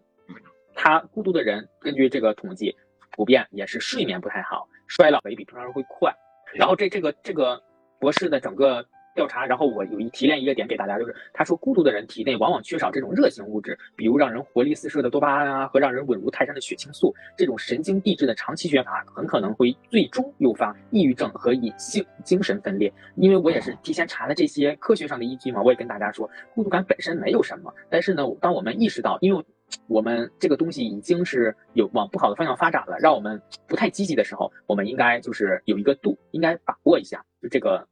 [0.76, 2.76] 他孤独的人，根据这个统计，
[3.12, 6.14] 普遍也是睡眠不太好，衰老也比平常人会快。
[6.54, 7.62] 然后这这个这个
[8.00, 8.88] 博士的整个。
[9.18, 17.12] 调查，然后我有一提炼一个点给大家，就是他说孤独的人体内往往缺少这种热性物质，比如让人活力四射的多巴胺啊，和让人稳如泰山的血清素。
[17.36, 22.94] 这种神经递质的长期缺乏，很可能会最终诱发抑郁症和隐性精神分裂。
[23.16, 29.44] 因为我也是提前查了这些科学上的依据嘛，我也跟大家说，孤独感本身没有什么，但是呢，当我们意识到，因为
[29.88, 37.84] 我们这个东西已经是有往不好的方向发展了，让我们不太积极的时候，我们应该就是有一个度，应该把握一下，就这个。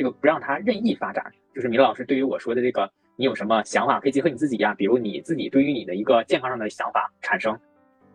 [0.00, 4.72] 这个不让它任意发展，就是米勒老师对于我说的这个，你有什么想法可以结合你自己呀？
[4.72, 7.54] 比如你自己对于你的一个健康上的想法产生。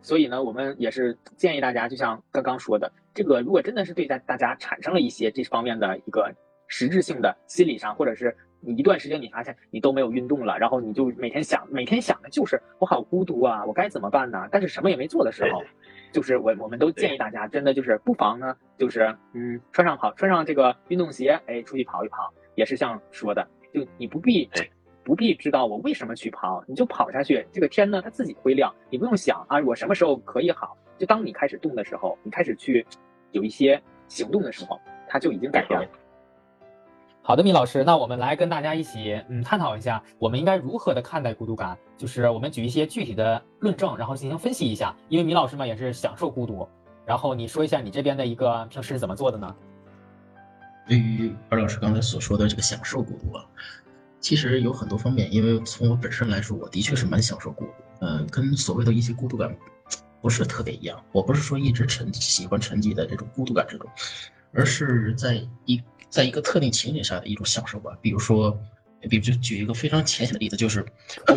[0.02, 6.34] 所以呢，我们也是建议大家，就像刚刚说的，这个如果真的是对大大家产生了一些这方面的一个
[6.68, 14.48] 实质性的心理上，或者是你一段时间你发现你都没有运动了，然后你就每天想每天想的就是我好孤独啊，我该怎么办呢？
[14.52, 15.62] 但是什么也没做的时候。
[16.16, 24.50] 就是我，我们都建议大家，真的就是不妨呢，就是嗯，穿上跑，穿上这个运动鞋，哎，出去跑一跑，也是像说的，就你不必，
[25.04, 32.88] 不必知道我为什么去跑，你就跑下去，这个天呢，它自己会亮，你不用想啊，我什么时候可以好，就当你开始动的时候，你开始去
[33.32, 35.86] 有一些行动的时候，它就已经改变了。
[37.28, 41.76] 好的，米老师，那我们来跟大家一起嗯探讨一下，我们应该如何的看待孤独感？
[41.98, 44.96] 就是我们举一些具体的论证，然后进行分析一下。
[45.10, 46.70] 因为米老师嘛也是享受孤独，
[47.04, 49.56] 然后你说一下你这边的一个平时怎么做的呢？
[50.88, 53.44] 对于二老师刚才所说的这个享受孤独啊，
[54.20, 55.34] 其实有很多方面。
[55.34, 59.58] 因为从我本身来说，我的确是蛮享受孤独，嗯，跟所谓的一些孤独感
[60.22, 61.04] 不是特别一样。
[61.12, 63.90] 我不是说一直沉喜欢沉寂在这种孤独感之中，
[64.56, 65.82] 而是在一。
[66.08, 68.58] 在一个特定情景下的一种享受吧，比如说，
[69.10, 70.86] 比如就举一个非常浅显的例子，就是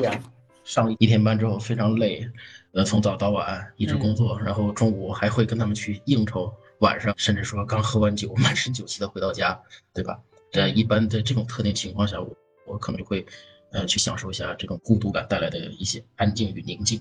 [0.62, 2.30] 上一天班之后非常累，
[2.72, 9.60] 呃，从早到晚一直工作，然后中午还会跟他们去应酬，晚上甚至说刚喝完酒，满身酒气的回到家，
[9.92, 10.20] 对吧？
[10.52, 13.26] 在一般在这种特定情况下，我我可能就会，
[13.72, 17.00] 呃，去享受一下这种孤独感带来的一些安静与宁静。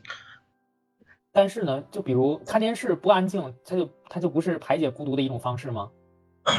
[1.32, 5.92] 但是呢，就比如看电视不安静，它就它就不是排解孤独的一种方式吗？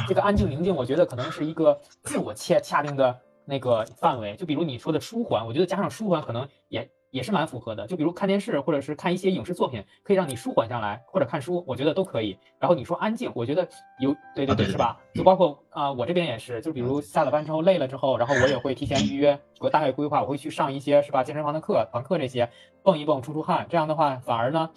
[0.07, 4.37] 这个安静宁静，我觉得可能是一个自我切恰定的那个范围。
[4.37, 7.87] 就比如你说的舒缓，我觉得加上舒缓，可能也也是蛮符合的。
[7.87, 12.38] 就比如看电视或者是看一些影视作品，可以让你舒缓下来，或者看书，我觉得都可以。
[12.59, 13.66] 然后你说安静，我觉得
[13.98, 14.98] 有对对对，是吧？
[15.14, 22.51] 就包括啊，我这边也是，就比如下了班之后累了之后，然后我也会提前预约，我大概规划，我会去上一些是吧健身房的课、团课这些，
[22.83, 23.66] 蹦一蹦、出出汗。
[23.70, 24.68] 这样的话，反而呢，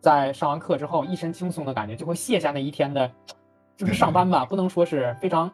[0.00, 3.10] 在上完课之后，一身轻松的感觉，就会卸下那一天的，
[3.80, 5.50] 就是上班吧，不能说是非常。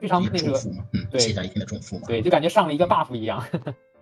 [0.00, 0.58] 非常那个，
[0.94, 3.44] 嗯，卸下一天的重负嘛，对，就感觉上了一个 buff 一样。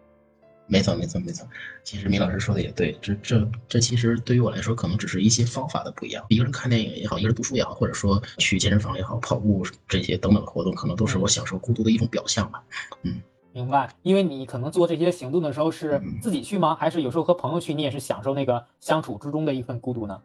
[0.71, 1.45] 没错，没错，没错。
[1.83, 6.25] 其实米老师说的也对，这这这其实对于我来说，可能只是一些方法的不一样。
[6.29, 12.63] 一个人看电影也好，一个人读书也好，或者说去健身房也好，跑步这些等等的活动，可能都是我享受孤独的一种表象吧。
[13.03, 13.21] 嗯，
[13.53, 13.93] 明白。
[14.05, 16.77] 因为你可能做这些行动的时候是自己去吗？
[16.77, 20.23] 还是有时候和朋友去，你也是享受那个相处之中的一份孤独呢？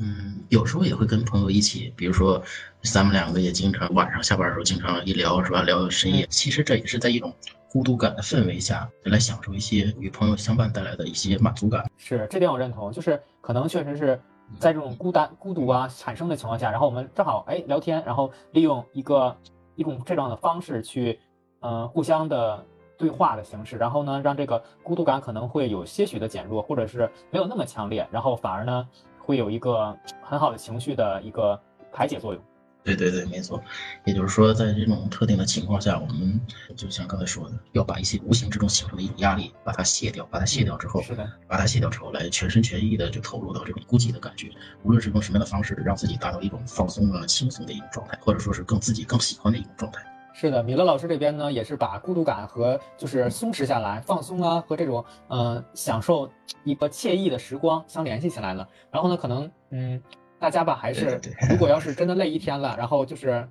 [0.00, 2.42] 嗯，有时候也会跟朋友一起，比如说
[2.82, 5.62] 咱们两个也经常晚上下班的时候经常一聊，是吧？
[5.62, 6.26] 聊到深夜。
[6.30, 7.30] 其实这也是在一种
[7.70, 11.84] 孤独感的氛围下来享受一些与朋友相伴带来的一些满足感。
[11.98, 14.18] 是这点我认同，就是可能确实是
[14.58, 19.36] 在这种孤单、孤独啊产生的情况下，然后我们正好哎聊天，然后利用一个
[19.76, 21.20] 一种这样的方式去
[21.60, 22.64] 嗯互相的
[22.96, 28.88] 对话的形式，然后呢让这个孤独感可能会有些许的减弱，或者是没有那么强烈，然后反而呢。
[29.20, 31.60] 会有一个很好的情绪的一个
[31.92, 32.42] 排解作用。
[32.82, 33.62] 对对对，没错。
[34.06, 36.40] 也就是说，在这种特定的情况下，我们
[36.74, 40.26] 就像刚才说的，要把一些无形之中形成的一种压力，把它卸掉。
[40.30, 44.50] 把它卸掉之后，是的，把它卸掉之后，来全身全意的就投入到这种孤寂的感觉。
[44.82, 50.02] 无论是用什么样的方式，让自己达到一种放松啊、轻松的一种状态，或者说是更自己更喜欢的一种状态。
[50.32, 56.30] 是的，米勒老师这边呢，也是把孤独感和就是松弛下来、放松啊，和这种呃享受
[56.64, 58.66] 一个惬意的时光相联系起来了。
[58.90, 60.00] 然后呢，可能嗯，
[60.38, 63.46] 大家吧，还是如果要是真的累一天了，然后就是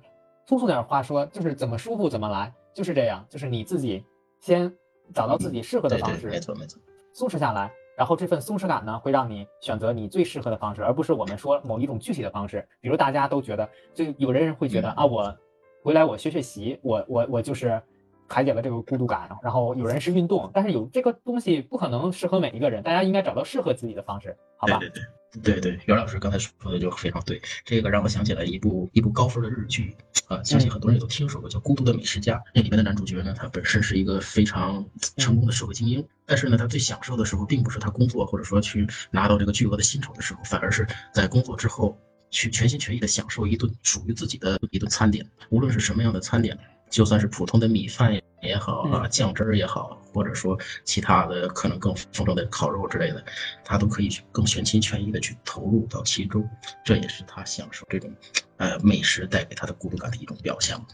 [0.46, 4.04] 粗俗点话说，就是怎么舒服怎么来，就是这样，就是你自己
[4.40, 4.72] 先
[5.14, 6.80] 找到自己适合的方式，没错没错，
[7.12, 12.66] 松弛下来，然后这份松弛感呢，会让你选择你最适合的方式，而不是我们说某一种具体的方式。
[12.80, 15.36] 比如大家都觉得，就有的人会觉得啊，我。
[15.82, 17.80] 回来我学学习，我我我就是
[18.28, 19.28] 排解了这个孤独感。
[19.42, 24.78] 然后有人是运动，但是有这个东西不可能适合每一个人，大家应该找到适合自己的方式，好吧？
[24.78, 25.02] 对对
[25.42, 32.36] 对对对，袁老师刚才说的就非常对，这个让我想起来一部一部高分的日剧啊，相信很多人也都听说过，叫《孤独的美食家》。
[32.52, 34.84] 那里面的男主角呢，他本身是一个非常
[35.16, 41.96] 成功的社会精英，但是呢，他最享受的时候，并不是他工作或者说去拿到这个巨额的薪酬的时候，反而是在工作之后。
[42.30, 46.56] 去全心全意的享受一顿属于自己的一顿餐点，无论是什么样的餐点，
[46.88, 53.24] 就算是普通的米饭也好啊，酱汁儿也好，或者说其他的可能更丰盛的烤肉之类的，
[53.64, 56.48] 他都可以去更全心全意的去投入到其中，
[56.84, 58.10] 这也是他享受这种，
[58.56, 60.84] 呃，美食带给他的孤独感的一种表象。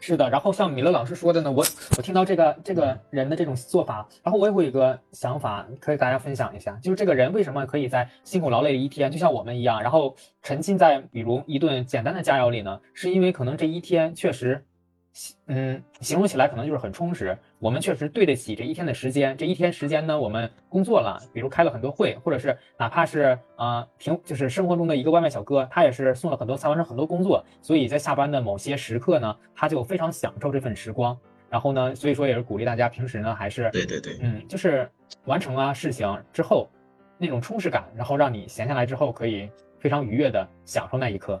[0.00, 1.64] 是的，然后像米勒老师说的呢，我
[1.96, 12.80] 我听到这个这个人的这种做法，然后我也会有一个想法，可以大家分享一下，就是这个人为什么可以在辛苦劳累的一天，就像我们一样，然后沉浸在比如一顿简单的佳肴里呢？
[12.94, 14.64] 是因为可能这一天确实。
[15.46, 17.38] 嗯，形容起来可能就是很充实。
[17.58, 19.36] 我们确实对得起这一天的时间。
[19.36, 27.44] 这一天时间呢，我们工作了，比如开了很多会，或者是哪怕是啊，平就是生活中的一个外卖小哥，他也是送了很多餐，完成很多工作。
[27.62, 31.16] 所以在下班的某些时刻呢，他就非常享受这份时光。
[31.48, 34.90] 然后呢，所以说也是鼓励大家平时呢，还是对对对，嗯，就是
[35.24, 36.68] 完成了事情之后
[37.16, 41.40] 那种充实感，然后让你闲下来之后可以非常愉悦的享受那一刻。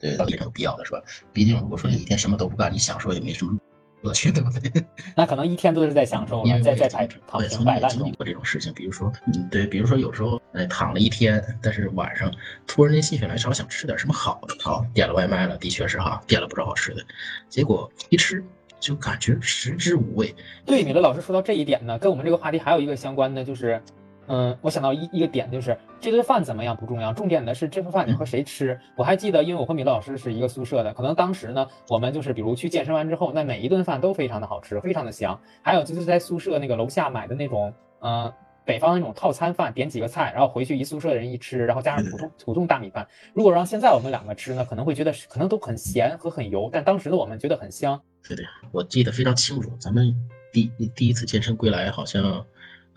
[0.00, 1.02] 对，到底是有必要的，是吧？
[1.32, 3.56] 毕竟如果说你一天什么都不干，你享受也没什么
[4.04, 4.84] 乐趣，对不对？
[5.16, 12.30] 那可能一天都是在享受，在在躺躺平摆烂经历过这种事情，比如说，嗯，对，比如说有时候，哎，躺了一天，但是晚上
[12.66, 17.02] 突然间心血来潮想吃点什么好的，好点了外卖了，的确是哈，点了不少好吃的，
[17.48, 18.44] 结果一吃
[18.78, 20.34] 就感觉食之无味。
[20.66, 23.82] 对，米勒老师说到这一点呢，跟我们这个话题还有一个相关的，就是。
[24.26, 28.78] 嗯，我想到一一个点，就是这顿饭怎么样不重要，重点的是这顿饭你和谁吃。
[28.96, 35.38] 我还记得，因为我和米勒老师是一个宿舍的，可能当时呢，我们就是比如去健身完之后，那每一顿饭都非常的好吃，非常的香。
[35.62, 38.32] 还有就是在宿舍那个楼下买的那种，嗯，
[38.64, 43.06] 北方那种套餐饭，点几个菜，然后回去一宿舍的人一吃，然后加上普通普通大米饭。
[43.34, 48.00] 如果让现在我们两个吃呢，可能会觉得可能都很咸和很油，但当时的我们觉得很香。
[48.26, 48.42] 对的，
[48.72, 50.14] 我记得非常清楚，咱们
[50.50, 52.44] 第第一次健身归来好像。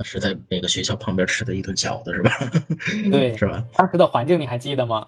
[0.04, 2.32] 是在那个学校旁边吃的一顿饺子是吧？
[3.12, 3.64] 对，是吧？
[3.74, 5.08] 当时的环境你还记得吗？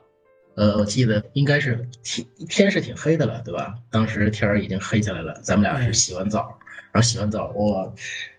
[0.55, 3.75] 呃，我记得应该是天天是挺黑的了，对吧？
[3.89, 6.57] 当时天儿已经黑下来了，咱们俩是洗完澡，
[6.91, 7.89] 然后洗完澡，哇，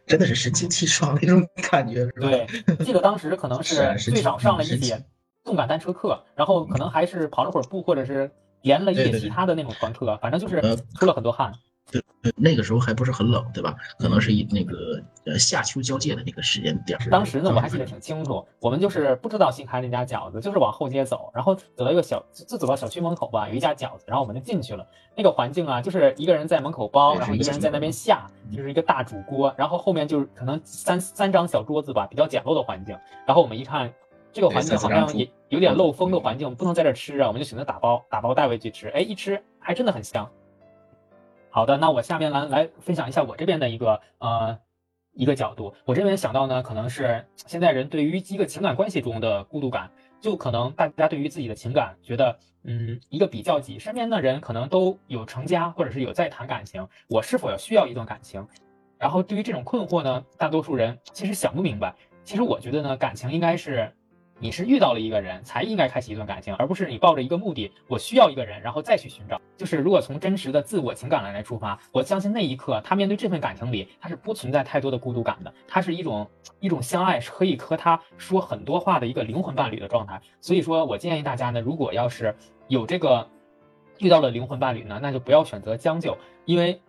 [0.07, 2.29] 真的是神清气爽那种感觉，是吧？
[2.29, 2.47] 对，
[2.85, 5.03] 记得当时可能 是最少上了一节
[5.45, 8.31] 动感单车课，然后可能还是跑了会儿步，或者是
[8.61, 10.61] 连了一节其他的那种团课，反正就是
[10.99, 11.53] 出了很多汗。
[11.91, 13.75] 对对，那个时候还不是很冷，对吧？
[13.99, 16.99] 可能是以那个呃夏秋交界的那个时间点。
[17.11, 24.87] 当时呢，我还记得挺清楚，我们就是不知道新开那家饺子，就是往后街走，然后走到一个小，就走到小区门口吧，有一家饺子，然后我们就进去了。
[25.17, 32.97] 那个环境啊，就是一个人在门口包，然后一个人在那边下，就是一个大煮锅，然后后面就是可能三三张小桌子吧，比较简陋的环境。
[33.27, 33.93] 然后我们一看，
[34.33, 38.89] 这个环境好像也有点漏风的环境，不能在这吃啊，我们就选择打包打包带回去吃。
[38.89, 40.31] 哎，一吃还真的很香。
[41.51, 44.59] 好的，那我下面来来分享一下我这边的一个呃
[45.13, 45.75] 一个角度。
[45.85, 49.91] 我这边想到呢，可能是现在人对于一个情感关系中的孤独感，
[50.21, 58.47] 就可能大家对于自己的情感觉得，嗯，一个比较级，身边的人可能都有成家或者是有在谈感情，我是否要需要一段感情？
[58.99, 61.95] 然后对于这种困惑呢，大多数人其实想不明白。
[62.23, 63.93] 其实我觉得呢，感情应该是。
[64.43, 69.39] 你是遇到了一个人才应该开启一段感情，而不是你抱着一个目的，我需要一个人，然后再去寻找。
[69.55, 76.27] 就是如果从真实的自我情感来来出发，我相信那一刻他面对这份感情里，他是不存在太多的孤独感的，他是一种
[76.59, 80.19] 一种相爱，是可以和他说很多话的一个灵魂伴侣的状态。
[80.41, 82.35] 所以说我建议大家呢，如果要是
[82.67, 83.29] 有这个
[83.99, 86.17] 遇到了灵魂伴侣呢，那就不要选择将就，
[86.47, 86.81] 因为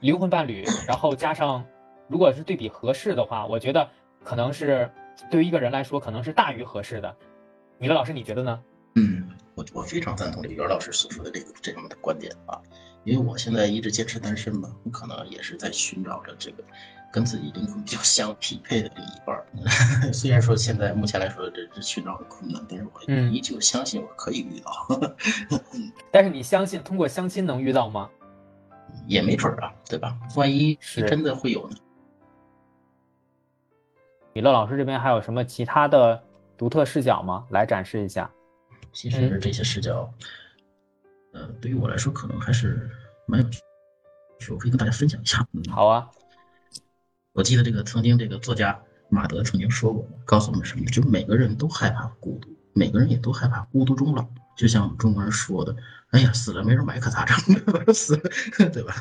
[0.00, 1.64] 灵魂伴侣，然后加上
[2.08, 3.88] 如果是对比合适的话，我觉得
[4.24, 4.90] 可能是。
[5.30, 7.16] 对于一个人来说，可能是大于合适的。
[7.78, 8.62] 米勒老师，你觉得呢？
[8.94, 12.60] 嗯，我我非常赞同这个袁老师所说的这个这方面的观点啊，
[13.04, 16.64] 因为我现在一直坚持单身嘛，我可能也是在寻找着这个
[17.12, 19.40] 跟自己灵魂比较相匹配的另一半。
[20.12, 24.86] 虽然说现在目前来说这这寻找很困难，但是我依旧相信我可以遇到。
[26.10, 28.10] 但是你相信通过相亲能遇到吗？
[29.06, 30.18] 也没准啊，对吧？
[30.36, 31.76] 万一是真的会有呢？
[34.32, 36.22] 米勒老师这边还有什么其他的
[36.56, 37.44] 独特视角吗？
[37.50, 38.30] 来展示一下。
[38.92, 40.12] 其实这些视角，
[41.32, 42.90] 呃，对于我来说可能还是
[43.26, 43.60] 蛮有趣，
[44.52, 45.46] 我可以跟大家分享一下。
[45.70, 46.08] 好啊。
[47.32, 50.84] 我记得这个曾经这个作家马德曾经说过，告诉我们什么？
[50.86, 54.26] 就每个人都害怕孤独，每个人也都害怕孤独终老。
[54.56, 55.74] 就像我们中国人说的
[56.10, 57.36] ：“哎呀，死了没人埋可咋整？
[57.94, 58.94] 死了，对吧？”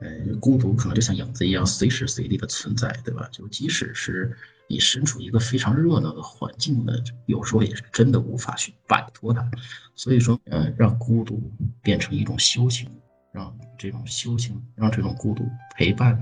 [0.00, 3.28] 呃，孤独可能就像影子一样，随时随地的存在，对吧？
[3.30, 4.34] 就即使是
[4.66, 6.92] 你身处一个非常热闹的环境呢，
[7.26, 9.50] 有时候也是真的无法去摆脱它。
[9.94, 12.90] 所以说，呃，让孤独变成一种修行，
[13.30, 15.46] 让这种修行，让这种孤独
[15.76, 16.18] 陪伴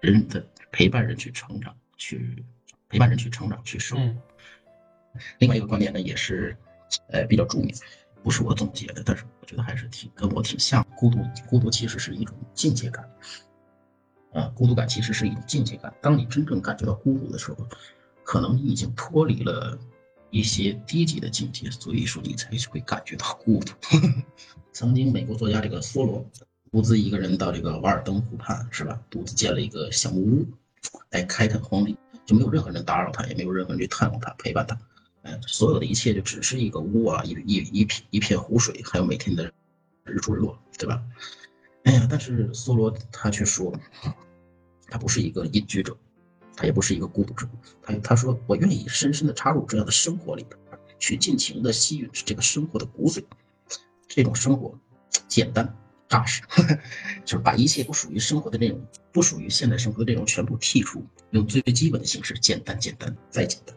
[0.00, 2.44] 人的陪伴人去成长，去
[2.90, 4.22] 陪伴人去成长，去生活。
[5.38, 6.54] 另外一个观点呢，也是
[7.08, 7.74] 呃比较著名。
[8.22, 10.86] 不是我总结的，但是我觉得还是挺跟我挺像。
[10.96, 11.18] 孤独，
[11.48, 13.10] 孤独其实是一种境界感，
[14.32, 15.92] 啊，孤独感其实是一种境界感。
[16.00, 17.66] 当你真正感觉到孤独的时候，
[18.22, 19.76] 可能你已经脱离了
[20.30, 23.72] 一些低级的境界，所以说你才会感觉到孤独。
[24.72, 26.24] 曾经美国作家这个梭罗
[26.70, 28.98] 独自一个人到这个瓦尔登湖畔，是吧？
[29.10, 30.46] 独自建了一个小木屋，
[31.10, 34.78] 来开垦荒地，就没有任何人打扰他，也没有任何人去探望他，陪伴他。
[35.22, 39.52] 哎，所有的一切就只是一个屋啊，一一一片一片湖水，还有每天的
[40.04, 41.02] 日出日落，对吧？
[41.84, 43.72] 哎呀，但是梭罗他却说，
[44.88, 45.96] 他不是一个隐居者，
[46.56, 47.48] 他也不是一个孤独者，
[47.82, 50.58] 他他说我愿意深深的插入这样的生活里边，
[50.98, 53.24] 去尽情的吸吮这个生活的骨髓。
[54.08, 54.78] 这种生活
[55.28, 55.74] 简单
[56.08, 56.42] 扎实，
[57.24, 63.74] 就是把一切不属于生活的内容，不属于现代生活的内容全部剔除，用最基本的形式，简单简单再简单。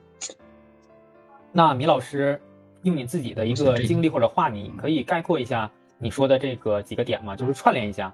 [1.58, 2.42] 那米老师，
[2.82, 7.34] 用你自己的一个经历或者话，你可以概括一下你说的这个几个点吗？
[7.34, 8.14] 就是串联一下。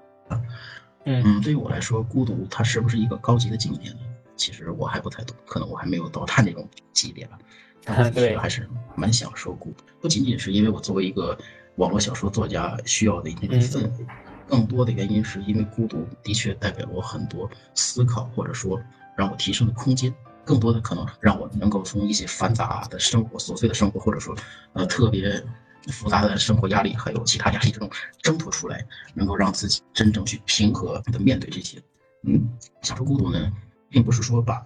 [1.06, 3.98] 嗯，对于我来说，孤独它是不是一个高级的境界呢？
[4.36, 7.40] 其实我还不太懂，可能我还没有到他那种级别吧。
[7.84, 11.36] 但 其实还是蛮享受孤独，不仅仅是因为我作为一个
[11.78, 14.06] 网络小说作家需要的那种氛围，
[14.48, 18.80] 更多的原因是因为孤独的确带给了我很多思考，或者说
[19.18, 20.14] 让我提升的空间。
[20.44, 24.36] 更多的可能让我能够从一些繁杂的生活、琐碎的生活，或者说
[24.74, 25.44] 呃特别
[25.88, 27.90] 复杂的生活压力，还有其他压力这种
[28.22, 31.82] 挣脱出来，能够让自己真正去平和的面对这些。
[32.24, 32.50] 嗯，
[32.82, 33.52] 享受孤独呢，
[33.90, 34.64] 并不是说把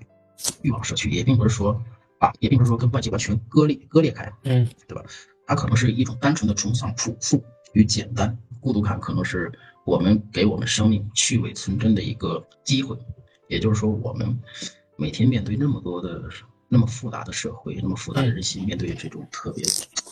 [0.62, 1.82] 欲望舍去，也并不是说
[2.20, 5.04] 把，也并不是说跟外界完全割裂割裂开，嗯，对吧？
[5.46, 8.38] 它可能是一种单纯的崇尚朴素与简单。
[8.60, 9.52] 孤独感可能是
[9.86, 12.98] 我们给我们生命去伪存真的一个机会，
[13.48, 14.40] 也就是说我们。
[14.98, 16.24] 每天面对那么多的、
[16.68, 19.64] 那么复杂的社会，那么复杂的人心，面对这种特别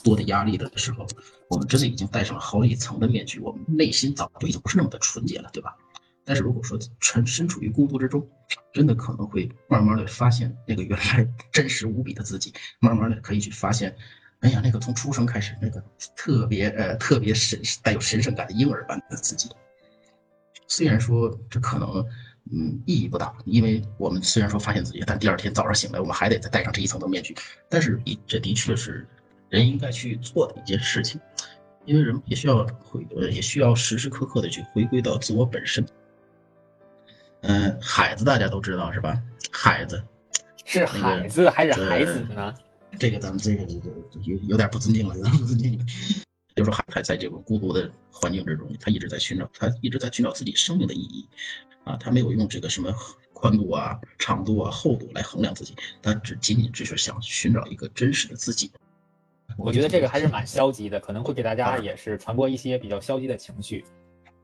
[0.03, 1.07] 多的压力的时候，
[1.49, 5.75] 我们真的已经戴上了好几层的面具，我们内心早就已经不是那么的纯洁了，对吧？
[6.25, 8.25] 但是如果说身身处于孤独之中，
[8.71, 13.93] 真的可能会慢慢的发现那个原来真实无比的自己，慢慢的可以去发现，
[14.39, 15.83] 哎呀，那个从出生开始那个
[16.15, 19.49] 特别呃特别神带有神圣感的婴儿般的自己。
[20.67, 22.05] 虽然说这可能
[22.51, 27.35] 嗯意义不大，因为我们虽然说发现自己，但第二天早上醒来，我们还得再戴上这一层层面具。
[27.69, 29.07] 但是这的确是
[29.49, 31.19] 人应该去做的一件事情，
[31.85, 35.85] 因为人也需要回呃也需要时时刻刻的去回归到自我本身。
[37.41, 39.21] 嗯，海子大家都知道是吧？
[39.51, 40.03] 海子
[40.65, 42.53] 是海子还是孩子呢？
[42.99, 43.63] 这个咱们这个
[44.21, 45.79] 有有点不尊敬了，有点不尊敬。
[46.55, 51.27] 就是说，海在这个孤独的环境之中，他一直在寻找，他一直在寻找自己生命的意义。
[51.83, 52.93] 啊，他没有用这个什么
[53.33, 58.71] 宽度啊、长度啊、厚度来衡量自己，他只仅仅只是想寻找一个真实的自己。
[59.57, 63.83] 我觉得这个还是蛮消极的，可能会给大家也是传播一些比较消极的情绪。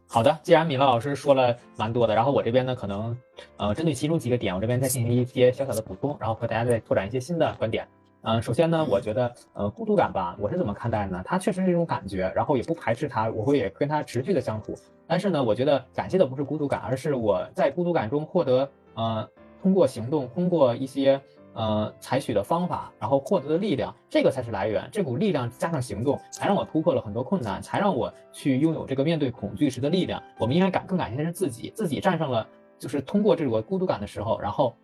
[0.06, 3.18] 好的，既然米乐老师说了蛮多的，然后我这边呢，可能
[3.56, 7.88] 呃针对其中几个点，我这边再进行一些小小的补充，然后和大家再拓展一些新的观点。
[8.22, 11.22] 嗯，首先呢，我觉得呃孤独感吧，我是怎么看待呢？
[11.26, 14.76] 它确实是一种感觉，然后也不排斥它，我会也跟它持续的相处。
[15.08, 19.26] 但是呢，我觉得感谢的不是孤独感，而是我在孤独感中获得呃
[19.64, 21.22] 通过行动，通过一些
[21.54, 24.90] 呃采取的方法，然后获得的力量，这个才是来源。
[24.92, 30.22] 这股力量加上行动，才让我突破了很多困难，才让我去拥有这个面对恐惧时的力量。
[30.38, 32.46] 我们应该感更感谢的是自己，自己战胜了，
[32.78, 34.76] 就是通过这个孤独感的时候，然后。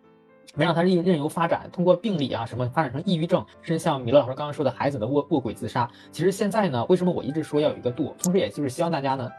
[0.54, 5.90] 没让他任任由发展，通过病理啊什么发展成抑郁症，甚至像米勒老师刚刚说的孩子的卧卧轨自杀。
[6.12, 8.14] 其实现在呢，为什么我一直说要有一个度？
[8.22, 9.30] 同时也就是希望大家呢，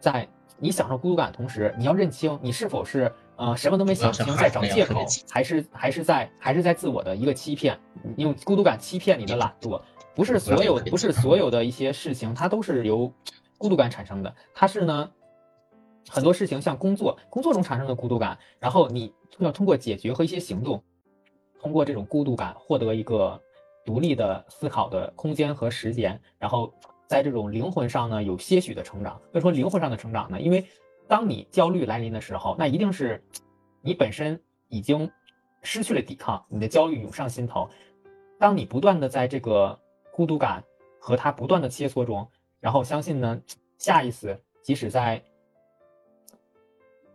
[0.00, 0.26] 在
[0.58, 7.78] 你享受孤独感的同时，你要认清你是否是呃什么都没想清，在找借口，还是还是在还是在自我的一个欺骗，
[8.16, 9.80] 用孤独感欺骗你的懒惰。
[10.14, 13.12] 不是所有不是所有的一些事情，它都是由
[13.58, 15.10] 孤独感产生的，它是呢。
[16.08, 20.82] 很多事情像工作，工作中产生的孤独感，然后你要通过解决和一些行动，
[21.60, 23.40] 通过这种孤独感获得一个
[23.84, 26.72] 独立的思考的空间和时间，然后
[27.06, 29.20] 在这种灵魂上呢有些许的成长。
[29.32, 30.40] 为什么灵魂上的成长呢？
[30.40, 30.64] 因为
[31.06, 33.22] 当你焦虑来临的时候，那一定是
[33.82, 35.10] 你本身已经
[35.62, 37.68] 失去了抵抗，你的焦虑涌上心头。
[38.38, 39.78] 当你不断的在这个
[40.12, 40.62] 孤独感
[41.00, 42.26] 和它不断的切磋中，
[42.60, 43.40] 然后相信呢，
[43.78, 45.22] 下一次即使在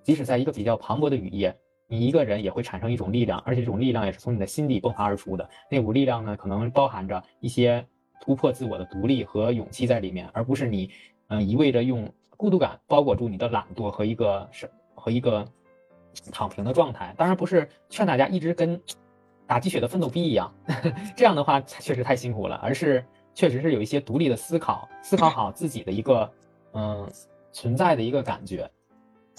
[0.09, 1.55] 即使在一个比较磅礴的雨夜，
[1.85, 5.47] 你一个人也会产生一种力量，而且这种力量也是从你的心底迸发而出的。
[5.69, 7.85] 那股力量呢，可能包含着一些
[8.19, 10.89] 突破自我的独立和勇气在里面，而不是你，
[11.27, 15.45] 嗯，一味着用孤独感包裹住你的懒惰和一个是和一个
[16.31, 17.13] 躺平的状态。
[17.15, 18.81] 当然不是劝大家一直跟
[19.45, 20.51] 打鸡血的奋斗逼一样，
[21.15, 23.05] 这样的话确实太辛苦了，而是
[23.35, 26.31] 确实是有一些独立的思考，思考好自己的一个
[26.73, 27.07] 嗯
[27.51, 28.67] 存在的一个感觉。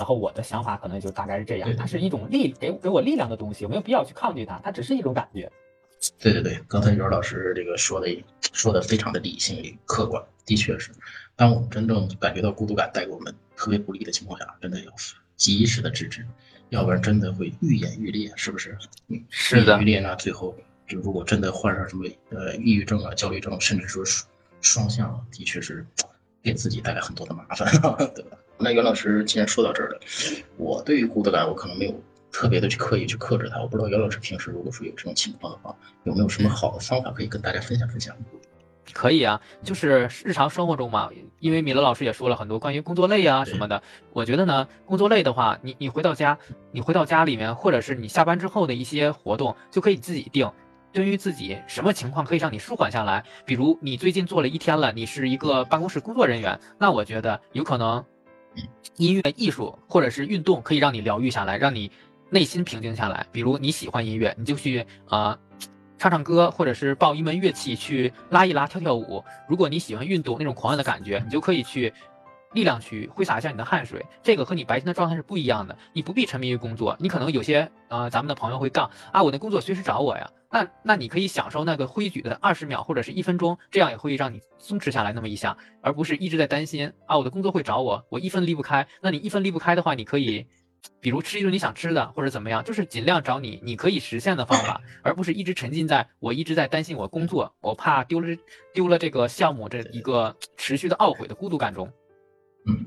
[0.00, 5.52] 然后我的想法可能就大概是这样，它是一种力给给我力量的东西，我没有必要去抗拒它，它只是一种感觉。
[6.18, 8.08] 对对对，刚才袁老师这个说的
[8.54, 10.90] 说的非常的理性客观，的确是，
[11.36, 14.90] 当我们真正感觉到孤独感带给我们特别不利的情况下，真的要
[15.36, 16.26] 及时的制止，
[16.70, 18.78] 要不然真的会愈演愈烈，是不是？
[19.08, 19.78] 嗯，是的。
[19.82, 20.56] 愈烈呢，最后
[20.88, 24.02] 就如果真的患上什么呃抑郁症啊、焦虑症，甚至说
[24.62, 25.86] 双向，的确是
[26.42, 27.70] 给自己带来很多的麻烦，
[28.16, 28.38] 对吧？
[28.60, 30.00] 那袁老师既然说到这儿了，
[30.56, 31.94] 我对于孤独感，我可能没有
[32.30, 33.60] 特别的去刻意去克制它。
[33.60, 38.14] 我不知道袁老师平时如果说有这种情况的话，有没有什么好的方法可以跟大家分享分享？
[38.92, 41.08] 可以啊，就是日常生活中嘛，
[41.38, 43.80] 因为米勒老师也说了很多关于工作累啊什么的。
[44.12, 46.36] 我觉得呢，工作累的话，你你回到家，
[46.72, 50.50] 你回到家里面，或者是你下班之后的一些活动，就可以自己定。
[50.92, 53.24] 对于自己什么情况可以让你舒缓下来？
[53.46, 58.04] 比如你最近做了一天了，你是一个办公室工作人员，那我觉得有可能。
[58.96, 61.90] 音乐、艺术或者是运动可以让你疗愈下来，让你
[62.28, 63.26] 内心平静下来。
[63.32, 65.38] 比如你喜欢音乐，你就去啊
[65.98, 69.24] 唱唱歌，或者是抱一门乐器去拉一拉、跳跳舞。
[69.48, 71.92] 如果你喜欢运动那种狂野的感觉，你就可以去
[72.52, 74.04] 力量去挥洒一下你的汗水。
[74.22, 75.76] 这个和你白天的状态是不一样的。
[75.92, 80.30] 你不必沉迷于工作，你可能有些呃咱们的朋友会杠啊，我的工作随时找我呀。
[80.52, 88.84] 那那你可以享受那个挥举的二十秒或者是一分钟，这样也会让你松弛下来那么一下，而不是一直在担心啊，我的工作会找我，我一分离不开。
[89.00, 90.44] 那你一分离不开的话，你可以，
[91.00, 98.36] 比如吃一顿你想吃的，或者怎么样，就是尽量找你你可以实现的方法，而不是一直沉浸在我一直在担心我工作，我怕丢了
[98.74, 101.88] 丢了这个项目这一个持续的懊悔的孤独感中。
[102.66, 102.86] 嗯，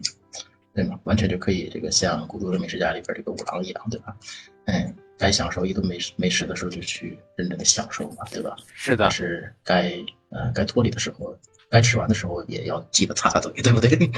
[0.73, 0.99] 对吗？
[1.03, 4.15] 完全就可以这个像《孤独的美食家》里边这个五郎一样，对吧？
[4.65, 4.95] 嗯。
[5.15, 8.55] 该享受一顿美食美食的时候，就去认真的享受嘛，对吧？
[8.73, 9.09] 是的。
[9.11, 9.93] 是该
[10.31, 11.37] 呃该脱离的时候，
[11.69, 14.11] 该吃完的时候，也要记得擦擦嘴，对不对？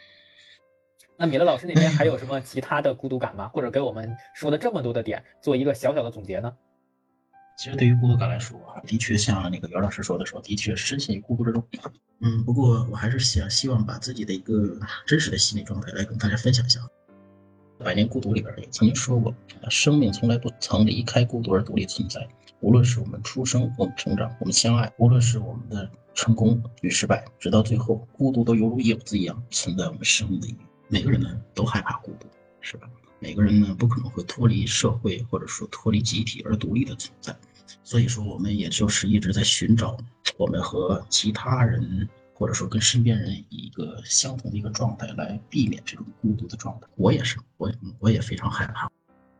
[1.16, 3.48] 那米勒老师那边还有什么其他的孤独感吗？
[3.48, 6.56] 或者给我们说的这么多的点，做一个小小的总结呢？
[7.56, 11.64] 其实对于孤独感来说，的确像那个姚老师说的说，的确深陷于孤独之中。
[12.20, 16.80] 嗯，不过我还是想希望把自己的一个真实的心理状态来跟大家分享一下。
[17.84, 19.34] 《百年孤独》里边也曾经说过，
[19.68, 22.26] 生命从来不曾离开孤独而独立存在。
[22.60, 30.56] 无论是我们出生，我们成长，我们相爱，无论是我们的成功与失败，直到最后，孤独都犹如影子一样存在我们生命的。
[30.88, 32.26] 每个人呢都害怕孤独，
[32.60, 32.88] 是吧？
[33.18, 37.36] 每个人呢不可能会脱离社会或者说脱离集体而独立的存在。
[37.82, 39.96] 所以说，我们也就是一直在寻找
[40.36, 46.86] 我们和其他人或者说跟身边人一个相同的一个状态来避免这种孤独的状态。
[46.96, 48.90] 我也是，我我也非常害怕。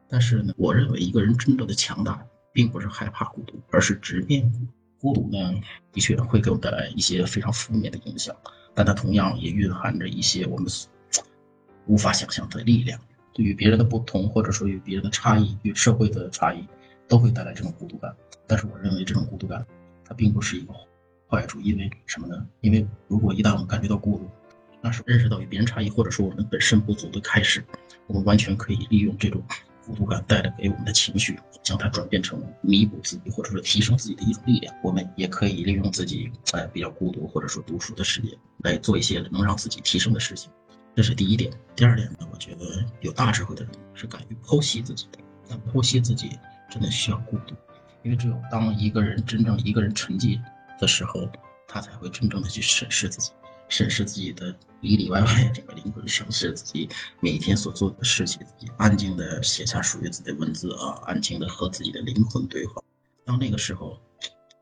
[0.09, 2.27] 但是呢，我认为一个人真正的强大。
[2.57, 4.49] 并不是害怕孤独，而是直面
[5.01, 5.61] 孤独呢。
[5.91, 8.33] 的确会给我们带来一些非常负面的影响，
[8.73, 10.69] 但它同样也蕴含着一些我们
[11.87, 13.01] 无法想象的力量。
[13.35, 16.67] 对于别人的不同，或者说与别人的差异、与社会的差异，
[17.07, 18.15] 都会带来这种孤独感。
[18.47, 19.67] 但是我认为这种孤独感，
[20.05, 20.73] 它并不是一个
[21.29, 22.47] 坏处，因为什么呢？
[22.63, 24.31] 因为如果一旦我们感觉到孤独，
[24.81, 27.63] 那是认识到与别人差异，或者说我们本身不足的开始。
[28.07, 29.43] 我们完全可以利用这种。
[29.87, 34.75] 孤独感带来给我们的情绪，将它转变成弥补自己或者说提升自己的一种力量。
[34.83, 38.31] 我们也可以利用自己在比较孤独或者说独处的时间，
[38.61, 40.51] 来做一些能让自己提升的事情。
[40.95, 41.53] 这是第一点。
[41.75, 45.19] 第二点呢，我觉得有大智慧的人是敢于剖析自己的。
[45.49, 46.39] 但剖析自己
[46.71, 47.55] 真的需要孤独，
[48.03, 50.41] 因为只有当一个人真正一个人沉寂
[50.81, 51.29] 的时候，
[51.69, 53.33] 他才会真正的去审视自己。
[53.69, 56.89] 审视自己的里里外外，整个灵魂，审视自己
[57.21, 62.81] 每天所做的事情，自己安静的写下属于自己的文字啊，安静的和自己的灵魂对话。
[63.25, 63.99] 到那个时候，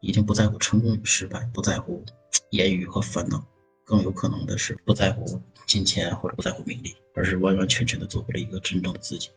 [0.00, 2.04] 已经不在乎成功与失败，不在乎
[2.50, 3.44] 言语和烦恼，
[3.84, 9.30] 更有可能的是不在乎金钱或者不在乎名利，而是完完全全的做回了一个真正的自己，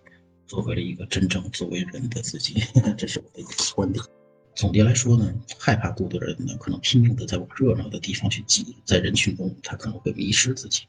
[0.47, 2.63] 做回了一个真正作为人的自己。
[2.97, 4.03] 这是我的一个观点。
[4.53, 10.83] 总结来说呢，害怕孤独的人呢，可能拼命的在往热闹的地方去挤，在人群中他可能会迷失自己，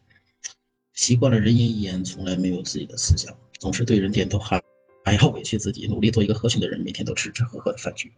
[0.94, 4.62] 习惯了人言一言，从来没有自己的思想，总是对人点头哈，
[5.04, 8.12] 还要委屈自己，努力做一个合群的人，每天都吃吃喝喝的饭局。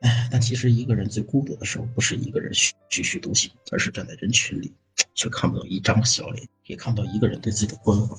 [0.00, 4.72] 哎，但其实一个人最孤独的时候，不是一个人踽踽独行，而是站在人群里，
[5.14, 8.16] 却看不到一张笑脸，也看不到一个人对自己的关怀，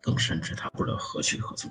[0.00, 1.70] 更甚至他不知道何去何从。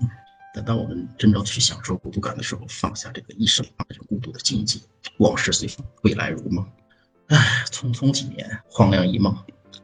[0.53, 4.79] 但当我们真正去享受孤独感的时候，放下这个一生这种孤独的境界，
[5.17, 6.65] 往事随风，未来如梦。
[7.27, 9.35] 唉，匆匆几年，黄粱一梦，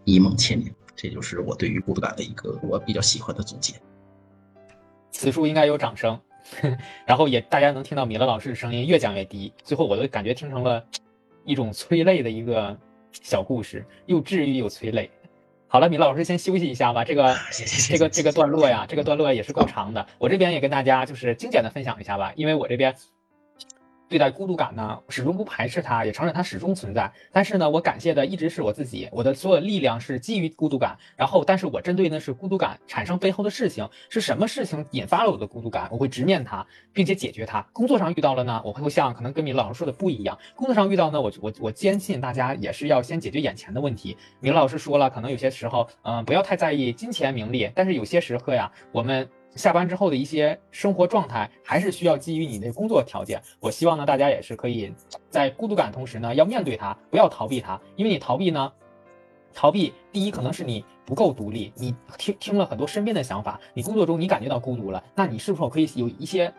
[0.05, 0.73] 一梦千年。
[0.95, 3.73] 这就是我对于孤独感的一个我比较喜欢的总结。
[5.11, 6.19] 此处应该有掌声，
[7.05, 10.83] 然后也大家能听到米勒老师的声音越讲越低，最后我都感觉听成了
[11.45, 12.77] 一种催泪的一个
[13.11, 15.09] 小故事，又治愈又催泪。
[15.67, 17.03] 好了，米勒老师先休息一下吧。
[17.03, 17.35] 这个
[17.89, 20.05] 这个这个段落呀，这个段落也是够长的。
[20.17, 22.95] 我这边也跟大家就是精简的分享一下吧，因为我这边。
[24.09, 27.11] 对待孤独感呢，始终不排斥它，也承认它始终存在。
[27.31, 30.95] 但是呢，我感谢的一直是我自己，我的所有力量是基于孤独感。
[31.15, 37.61] 然后，但是我针对的是孤独感产生背后的事情是什么事情引发了我的孤独感，我会直面它，并且解决它。
[37.73, 40.37] 工作上遇到了呢，我会像可能跟米老师说的不一样。
[40.55, 44.15] 工作上遇到呢，我我我坚信大家也是要先解决眼前的问题。
[44.39, 49.27] 米老师说了，可能有些时候，嗯，不要太在意金钱名利，但是有些时刻呀，我们。
[49.55, 53.41] 下班之后的一些生活状态，还是需要基于你的工作条件。
[53.59, 54.93] 我希望呢，大家也是可以
[55.29, 57.79] 在孤独感同时呢，要面对它，不要逃避它。
[57.95, 58.71] 因为你逃避呢，
[59.53, 66.51] 逃避第一可能是你不够独立，你听听了很多身边的想法，你工作中你感觉到孤独了，那你是否可以有一些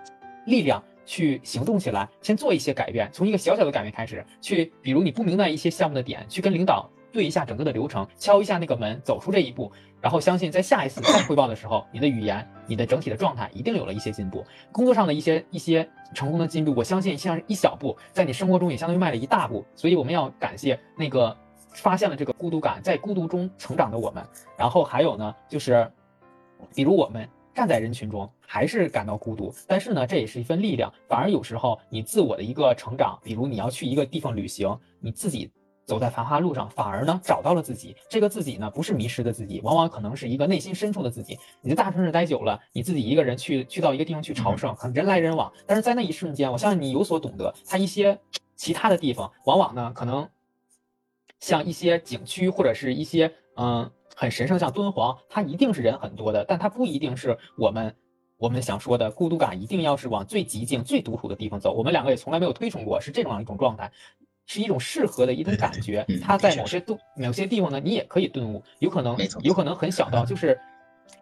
[0.46, 6.88] 力量去行动起来，先做一些改变，从一个小小的改变开始，去比如你不明白一些项目的点，去跟领导。
[7.14, 14.44] 对一下整个的流程，敲一下那个门，走出这一步，然后相信在下一次再汇报的时候，你的语言、你的整体的状态一定有了一些进步。
[14.72, 19.64] 工作上的一些一些成功的进步，我相信像一小步，在你生活中也相当于迈了一大步。
[19.76, 21.34] 所以我们要感谢那个
[21.72, 24.26] 发现了这个孤独感，在孤独中成长的我们。
[24.58, 25.88] 然后还有呢，就是
[26.74, 30.92] 比如我们站在人群中还是感到孤独，但是呢，这也是一份力量。
[31.08, 35.48] 反而有时候你自我的一个成长，比如你要去一个地方旅行，你自己。
[35.86, 37.96] 走在繁华路上，反而呢找到了自己。
[38.08, 41.38] 这个自己呢，不是迷失的自己，往往可能是一个内心深处的自己。
[41.60, 47.54] 你在大城市待久了，你自己一个人去去到一个地方去朝圣，可能人来人往，但是在那一瞬间，我相信你有所懂得。
[47.66, 48.18] 它一些
[48.56, 50.28] 其他的地方，往往呢可能
[51.40, 57.94] 像一些景区或者是一些嗯很神圣，像敦煌，它一定是人很多的，但它不一定是我们
[58.38, 61.72] 我们想说的孤独感，一定要是往最极静、最独处的地方走。
[61.72, 63.92] 我们两个也从来没有推崇过是这种一种状态。
[64.46, 70.58] 是一种适合的一种感觉，它在某些都某些地方呢，你也可以顿悟，有可能有可能很小到就是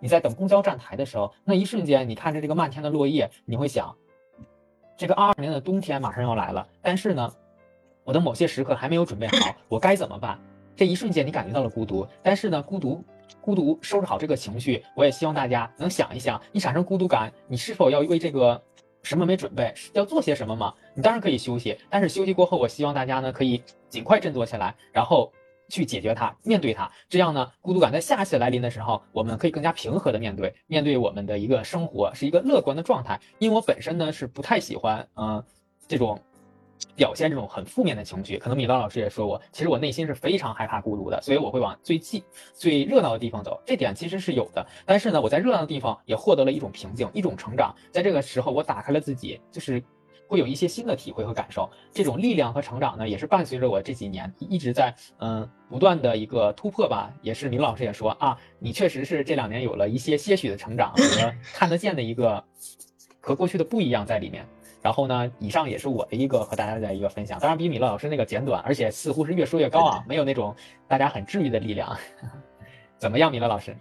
[0.01, 3.95] 你在等公交站台的时候，那一瞬间你看着这个漫天的落叶，你会想，
[4.97, 7.33] 这个二二年的冬天马上要来了，但是呢，
[8.05, 10.39] 我的某些时刻还没有准备好，我该怎么办？
[10.75, 13.05] 这一瞬间你感觉到了孤独，但是呢，孤独
[13.41, 18.61] 孤独收拾好这个情绪，我也希望大家能想一想，你产生孤独感，你是否要为这个
[19.03, 20.75] 什么没准备，要做些什么吗？
[20.95, 25.33] 你当然可以休息，但是休息过后，我希望大家呢可以尽快振作起来，然后。
[25.69, 33.19] 去解决它，面对它，这样呢，孤独感在下次来临的时候，我们可以更加平和的面对，面对我们的一个生活是一个乐观的状态。
[33.39, 35.43] 因为我本身呢是不太喜欢，嗯，
[35.89, 36.21] 这种
[36.95, 38.39] 表现这种很负面的情绪。
[38.39, 42.23] 可能米高老师也说过，其实我内心是非常害怕孤独的，所以我会往最近
[42.55, 43.61] 最热闹的地方走。
[43.65, 47.75] 这点其实是有的，但是呢，我在热闹的地方也获得了一种平静，一种成长。
[47.91, 49.83] 在这个时候，我打开了自己，就是。
[50.29, 57.13] 会有一些新的体会和感受，这种力量和成长呢，也是伴随着我这几年一直在嗯不断的一个突破吧。
[57.21, 62.43] 也是明老师也说啊，你确实是这两年有了一些些许的成长和看得见的一个
[63.21, 64.49] 和过去的不一样在里面。
[64.83, 70.55] 然后呢，以上也是我的一个和大家的一个分享，当然比米勒老师那个简短，而且似乎是越说越高啊，没有那种
[70.89, 71.97] 大家很治愈的力量。
[72.99, 73.77] 怎么样，米勒老师？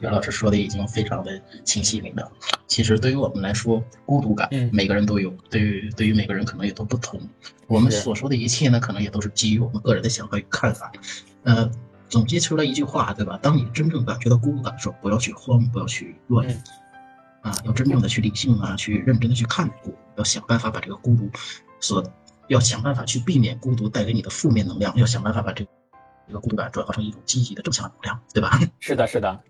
[0.00, 2.30] 袁老师说的已经非常的清晰明了。
[2.66, 5.30] 其实对于我们来说，孤独感，每个人都有。
[5.50, 7.20] 对于对于每个人可能也都不同。
[7.66, 10.92] 我们所说的一切呢，可能也都是基于我们个人的想法与看法。
[11.42, 11.68] 呃，
[12.08, 13.38] 总结出来一句话，对吧？
[13.42, 16.46] 当你真正感觉到孤独感的时候，不要去慌，不要去乱，
[17.42, 21.28] 啊，要真正的去理性啊，去认真的去看孤，要想办法把这个孤独，
[21.80, 22.02] 所
[22.48, 25.66] 要想办法去避免孤独带给你的负面能量，要想办法把这
[26.26, 28.58] 这个孤独感转化成一种积极的正向能量，对吧？
[28.80, 29.40] 是的，是的。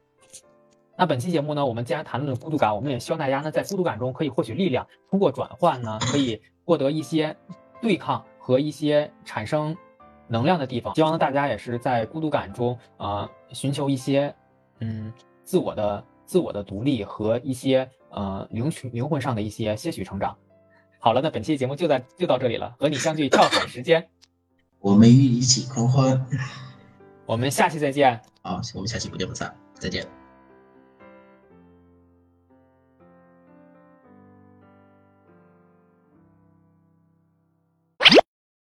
[0.96, 7.36] 那本期节目呢，我们既然谈论了孤独感，我们也希望大家呢在孤独感中可以获取力量，通过转换呢可以获得一些
[7.80, 9.76] 对抗和一些产生
[10.28, 10.94] 能量的地方。
[10.94, 14.34] 希望大家也是在孤独感中啊寻求一些
[14.80, 15.12] 嗯
[15.44, 20.34] 自我的自我的独立和一些呃灵许灵魂上的一些些许成长。
[20.98, 24.08] 好了，那本期节目就在就到这里了，和你相聚跳海时间，
[24.80, 26.26] 我们与你一起狂欢。
[27.26, 28.18] 我们下期再见。
[28.40, 30.21] 好，我们下期不见不散，再见。